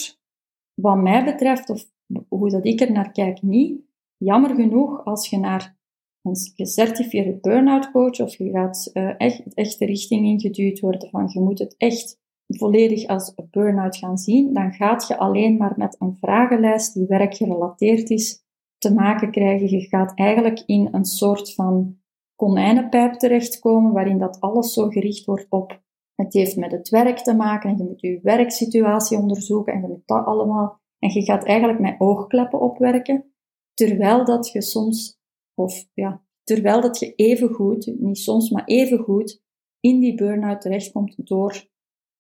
Wat 0.74 0.96
mij 0.96 1.24
betreft, 1.24 1.70
of 1.70 1.92
hoe 2.28 2.50
dat 2.50 2.66
ik 2.66 2.80
er 2.80 2.92
naar 2.92 3.12
kijk, 3.12 3.42
niet. 3.42 3.82
Jammer 4.16 4.54
genoeg, 4.54 5.04
als 5.04 5.28
je 5.28 5.38
naar 5.38 5.79
een 6.22 6.37
gecertificeerde 6.54 7.38
burn-out 7.40 7.90
coach 7.90 8.20
of 8.20 8.37
je 8.37 8.50
gaat 8.50 8.90
uh, 8.92 9.14
echt, 9.54 9.78
de 9.78 9.85
richting 9.85 10.26
ingeduwd 10.26 10.80
worden 10.80 11.11
van 11.11 11.28
je 11.33 11.40
moet 11.40 11.59
het 11.59 11.74
echt 11.76 12.18
volledig 12.46 13.06
als 13.06 13.35
burn-out 13.50 13.96
gaan 13.96 14.18
zien, 14.18 14.52
dan 14.54 14.72
gaat 14.72 15.06
je 15.09 15.18
alleen 15.18 15.56
maar 15.56 15.74
met 15.76 15.96
een 15.98 16.16
vragenlijst 16.20 16.94
die 16.94 17.06
werkgerelateerd 17.06 18.11
is 18.11 18.44
te 18.78 18.94
maken 18.94 19.30
krijgen. 19.30 19.70
Je 19.70 19.80
gaat 19.80 20.12
eigenlijk 20.14 20.62
in 20.66 20.88
een 20.92 21.04
soort 21.04 21.54
van 21.54 21.98
konijnenpijp 22.37 23.12
terechtkomen, 23.12 23.92
waarin 23.92 24.18
dat 24.18 24.40
alles 24.40 24.72
zo 24.72 24.88
gericht 24.88 25.24
wordt 25.24 25.46
op 25.48 25.80
het 26.14 26.33
heeft 26.33 26.56
met 26.56 26.72
het 26.72 26.88
werk 26.88 27.18
te 27.18 27.35
maken 27.35 27.70
en 27.70 27.76
je 27.76 27.85
moet 27.85 28.00
je 28.00 28.20
werksituatie 28.22 29.18
onderzoeken 29.18 29.72
en 29.72 29.80
je 29.80 29.87
moet 29.87 30.06
dat 30.06 30.24
allemaal. 30.24 30.80
En 30.98 31.11
je 31.12 31.22
gaat 31.22 31.44
eigenlijk 31.44 31.80
met 31.80 31.94
oogkleppen 31.98 32.61
opwerken, 32.61 33.33
terwijl 33.74 34.24
dat 34.24 34.50
je 34.50 34.62
soms, 34.62 35.19
of 35.60 35.88
ja, 35.94 36.22
terwijl 36.42 36.80
dat 36.80 36.98
je 36.98 37.14
even 37.14 37.48
goed, 37.48 37.94
niet 37.98 38.18
soms, 38.18 38.50
maar 38.50 38.64
even 38.64 38.98
goed, 38.98 39.42
in 39.80 40.00
die 40.00 40.14
burn-out 40.14 40.60
terechtkomt 40.60 41.26
door 41.26 41.68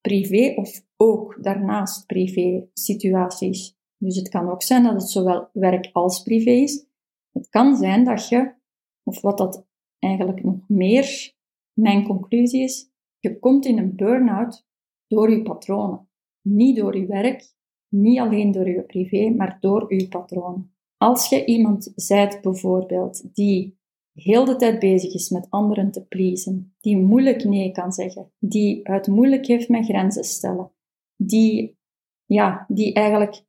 privé 0.00 0.54
of 0.56 0.84
ook 0.96 1.42
daarnaast 1.42 2.06
privé 2.06 2.68
situaties. 2.72 3.78
Dus 3.96 4.16
het 4.16 4.28
kan 4.28 4.50
ook 4.50 4.62
zijn 4.62 4.82
dat 4.82 4.92
het 4.92 5.10
zowel 5.10 5.48
werk 5.52 5.90
als 5.92 6.22
privé 6.22 6.50
is. 6.50 6.86
Het 7.32 7.48
kan 7.48 7.76
zijn 7.76 8.04
dat 8.04 8.28
je, 8.28 8.54
of 9.02 9.20
wat 9.20 9.38
dat 9.38 9.66
eigenlijk 9.98 10.44
nog 10.44 10.68
meer 10.68 11.34
mijn 11.72 12.04
conclusie 12.04 12.62
is, 12.62 12.90
je 13.18 13.38
komt 13.38 13.66
in 13.66 13.78
een 13.78 13.96
burn-out 13.96 14.66
door 15.06 15.30
je 15.30 15.42
patronen. 15.42 16.08
Niet 16.42 16.76
door 16.76 16.96
je 16.96 17.06
werk, 17.06 17.54
niet 17.88 18.18
alleen 18.18 18.52
door 18.52 18.68
je 18.68 18.82
privé, 18.82 19.30
maar 19.30 19.58
door 19.60 19.94
je 19.94 20.08
patronen. 20.08 20.74
Als 21.02 21.28
je 21.28 21.44
iemand 21.44 21.92
zijt 21.94 22.40
bijvoorbeeld 22.40 23.34
die 23.34 23.78
heel 24.12 24.44
de 24.44 24.56
tijd 24.56 24.78
bezig 24.78 25.14
is 25.14 25.28
met 25.28 25.46
anderen 25.50 25.90
te 25.90 26.06
pleasen, 26.06 26.74
die 26.80 26.96
moeilijk 26.96 27.44
nee 27.44 27.72
kan 27.72 27.92
zeggen, 27.92 28.32
die 28.38 28.80
het 28.82 29.06
moeilijk 29.06 29.46
heeft 29.46 29.68
met 29.68 29.84
grenzen 29.84 30.24
stellen, 30.24 30.72
die, 31.16 31.78
ja, 32.24 32.64
die 32.68 32.92
eigenlijk 32.92 33.44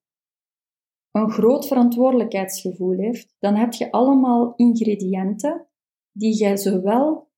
een 1.12 1.32
groot 1.32 1.68
verantwoordelijkheidsgevoel 1.68 2.98
heeft, 2.98 3.36
dan 3.40 3.56
heb 3.56 3.74
je 3.74 3.92
allemaal 3.92 4.54
ingrediënten 4.56 5.68
die 6.12 6.34
jij 6.34 6.58
zowel 6.58 7.30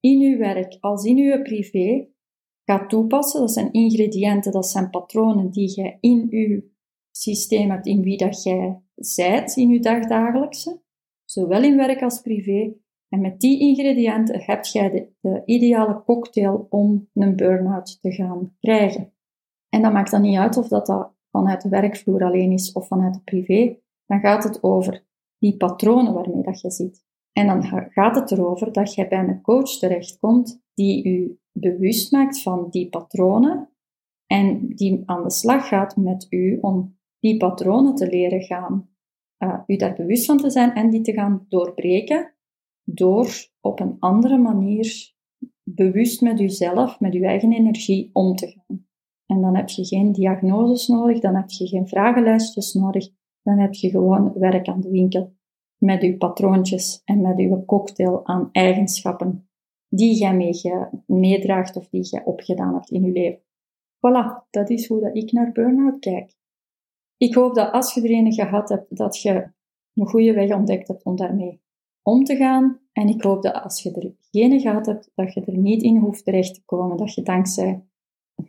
in 0.00 0.18
je 0.18 0.36
werk 0.36 0.76
als 0.80 1.04
in 1.04 1.16
je 1.16 1.42
privé 1.42 2.08
gaat 2.64 2.88
toepassen. 2.88 3.40
Dat 3.40 3.52
zijn 3.52 3.72
ingrediënten, 3.72 4.52
dat 4.52 4.66
zijn 4.66 4.90
patronen 4.90 5.50
die 5.50 5.68
jij 5.68 5.98
in 6.00 6.26
je 6.30 6.69
systeem 7.10 7.70
hebt, 7.70 7.86
in 7.86 8.02
wie 8.02 8.16
dat 8.16 8.42
jij 8.42 8.82
zijt 8.94 9.56
in 9.56 9.68
je 9.68 9.80
dagdagelijkse 9.80 10.80
zowel 11.30 11.62
in 11.62 11.76
werk 11.76 12.02
als 12.02 12.20
privé. 12.20 12.72
En 13.08 13.20
met 13.20 13.40
die 13.40 13.60
ingrediënten 13.60 14.42
heb 14.42 14.64
jij 14.64 14.90
de, 14.90 15.08
de 15.20 15.42
ideale 15.44 16.02
cocktail 16.04 16.66
om 16.70 17.08
een 17.14 17.36
burn-out 17.36 17.98
te 18.00 18.12
gaan 18.12 18.56
krijgen. 18.60 19.12
En 19.68 19.82
dat 19.82 19.92
maakt 19.92 20.10
dan 20.10 20.22
niet 20.22 20.38
uit 20.38 20.56
of 20.56 20.68
dat, 20.68 20.86
dat 20.86 21.12
vanuit 21.30 21.62
de 21.62 21.68
werkvloer 21.68 22.24
alleen 22.24 22.52
is 22.52 22.72
of 22.72 22.86
vanuit 22.86 23.14
de 23.14 23.20
privé. 23.20 23.76
Dan 24.06 24.20
gaat 24.20 24.44
het 24.44 24.62
over 24.62 25.04
die 25.38 25.56
patronen 25.56 26.12
waarmee 26.12 26.42
dat 26.42 26.60
je 26.60 26.70
zit. 26.70 27.04
En 27.32 27.46
dan 27.46 27.88
gaat 27.90 28.14
het 28.14 28.30
erover 28.30 28.72
dat 28.72 28.94
je 28.94 29.08
bij 29.08 29.18
een 29.18 29.40
coach 29.40 29.70
terechtkomt 29.70 30.62
die 30.74 31.04
u 31.04 31.38
bewust 31.52 32.12
maakt 32.12 32.42
van 32.42 32.66
die 32.70 32.88
patronen 32.88 33.70
en 34.26 34.68
die 34.68 35.02
aan 35.06 35.22
de 35.22 35.30
slag 35.30 35.68
gaat 35.68 35.96
met 35.96 36.26
u 36.30 36.58
om 36.60 36.98
die 37.20 37.36
patronen 37.36 37.94
te 37.94 38.08
leren 38.08 38.42
gaan 38.42 38.88
uh, 39.38 39.60
u 39.66 39.76
daar 39.76 39.94
bewust 39.94 40.26
van 40.26 40.36
te 40.36 40.50
zijn 40.50 40.74
en 40.74 40.90
die 40.90 41.00
te 41.00 41.12
gaan 41.12 41.46
doorbreken 41.48 42.34
door 42.84 43.50
op 43.60 43.80
een 43.80 43.96
andere 43.98 44.38
manier 44.38 45.12
bewust 45.62 46.20
met 46.20 46.40
uzelf, 46.40 47.00
met 47.00 47.14
uw 47.14 47.22
eigen 47.22 47.52
energie 47.52 48.10
om 48.12 48.34
te 48.34 48.46
gaan. 48.46 48.86
En 49.26 49.40
dan 49.40 49.56
heb 49.56 49.68
je 49.68 49.84
geen 49.84 50.12
diagnoses 50.12 50.88
nodig, 50.88 51.20
dan 51.20 51.34
heb 51.34 51.50
je 51.50 51.66
geen 51.66 51.88
vragenlijstjes 51.88 52.74
nodig, 52.74 53.08
dan 53.42 53.58
heb 53.58 53.74
je 53.74 53.90
gewoon 53.90 54.32
werk 54.32 54.68
aan 54.68 54.80
de 54.80 54.90
winkel 54.90 55.32
met 55.78 56.02
uw 56.02 56.16
patroontjes 56.16 57.02
en 57.04 57.20
met 57.20 57.38
uw 57.38 57.64
cocktail 57.64 58.26
aan 58.26 58.48
eigenschappen 58.52 59.48
die 59.88 60.18
jij 60.18 60.60
meedraagt 61.06 61.76
of 61.76 61.88
die 61.88 62.02
jij 62.02 62.24
opgedaan 62.24 62.74
hebt 62.74 62.90
in 62.90 63.02
je 63.02 63.12
leven. 63.12 63.42
Voilà, 63.96 64.48
dat 64.50 64.70
is 64.70 64.88
hoe 64.88 65.00
dat 65.00 65.16
ik 65.16 65.32
naar 65.32 65.52
burn-out 65.52 65.98
kijk. 65.98 66.38
Ik 67.20 67.34
hoop 67.34 67.54
dat 67.54 67.72
als 67.72 67.94
je 67.94 68.02
er 68.02 68.10
een 68.10 68.32
gehad 68.32 68.68
hebt, 68.68 68.96
dat 68.96 69.22
je 69.22 69.50
een 69.94 70.06
goede 70.06 70.32
weg 70.32 70.54
ontdekt 70.54 70.88
hebt 70.88 71.02
om 71.02 71.16
daarmee 71.16 71.60
om 72.02 72.24
te 72.24 72.36
gaan. 72.36 72.80
En 72.92 73.08
ik 73.08 73.22
hoop 73.22 73.42
dat 73.42 73.62
als 73.62 73.82
je 73.82 73.92
er 73.92 74.14
geen 74.30 74.60
gehad 74.60 74.86
hebt, 74.86 75.10
dat 75.14 75.34
je 75.34 75.44
er 75.44 75.56
niet 75.56 75.82
in 75.82 75.96
hoeft 75.96 76.24
terecht 76.24 76.54
te 76.54 76.62
komen. 76.64 76.96
Dat 76.96 77.14
je 77.14 77.22
dankzij, 77.22 77.84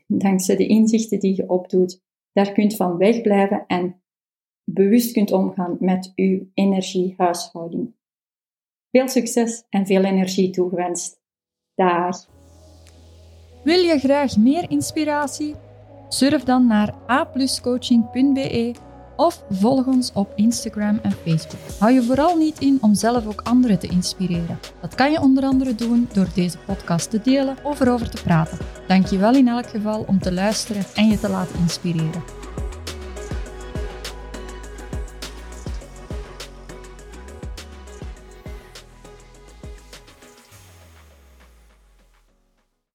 dankzij 0.08 0.56
de 0.56 0.68
inzichten 0.68 1.20
die 1.20 1.36
je 1.36 1.50
opdoet, 1.50 2.02
daar 2.32 2.52
kunt 2.52 2.76
van 2.76 2.98
wegblijven 2.98 3.66
en 3.68 4.02
bewust 4.64 5.12
kunt 5.12 5.32
omgaan 5.32 5.78
met 5.80 6.12
uw 6.16 6.48
energiehuishouding. 6.54 7.94
Veel 8.92 9.08
succes 9.08 9.66
en 9.70 9.86
veel 9.86 10.04
energie 10.04 10.50
toegewenst. 10.50 11.22
Dag! 11.76 12.30
Wil 13.64 13.80
je 13.80 14.00
graag 14.00 14.38
meer 14.38 14.70
inspiratie? 14.70 15.56
Surf 16.13 16.43
dan 16.43 16.67
naar 16.67 16.93
apluscoaching.be 17.08 18.76
of 19.15 19.43
volg 19.50 19.86
ons 19.86 20.12
op 20.13 20.32
Instagram 20.36 21.00
en 21.02 21.12
Facebook. 21.12 21.60
Hou 21.80 21.91
je 21.91 22.04
vooral 22.04 22.38
niet 22.38 22.60
in 22.60 22.78
om 22.82 22.95
zelf 22.95 23.28
ook 23.28 23.41
anderen 23.41 23.80
te 23.80 23.88
inspireren. 23.88 24.60
Dat 24.82 24.95
kan 24.95 25.12
je 25.12 25.21
onder 25.21 25.43
andere 25.43 25.76
doen 25.76 26.10
door 26.13 26.28
deze 26.36 26.58
podcast 26.58 27.10
te 27.10 27.21
delen 27.21 27.58
of 27.63 27.80
erover 27.80 28.10
te 28.10 28.24
praten. 28.24 28.58
Dank 28.88 29.06
je 29.06 29.17
wel 29.17 29.36
in 29.36 29.47
elk 29.47 29.67
geval 29.67 30.04
om 30.08 30.19
te 30.19 30.34
luisteren 30.34 30.84
en 30.95 31.08
je 31.08 31.19
te 31.19 31.30
laten 31.30 31.60
inspireren. 31.60 32.40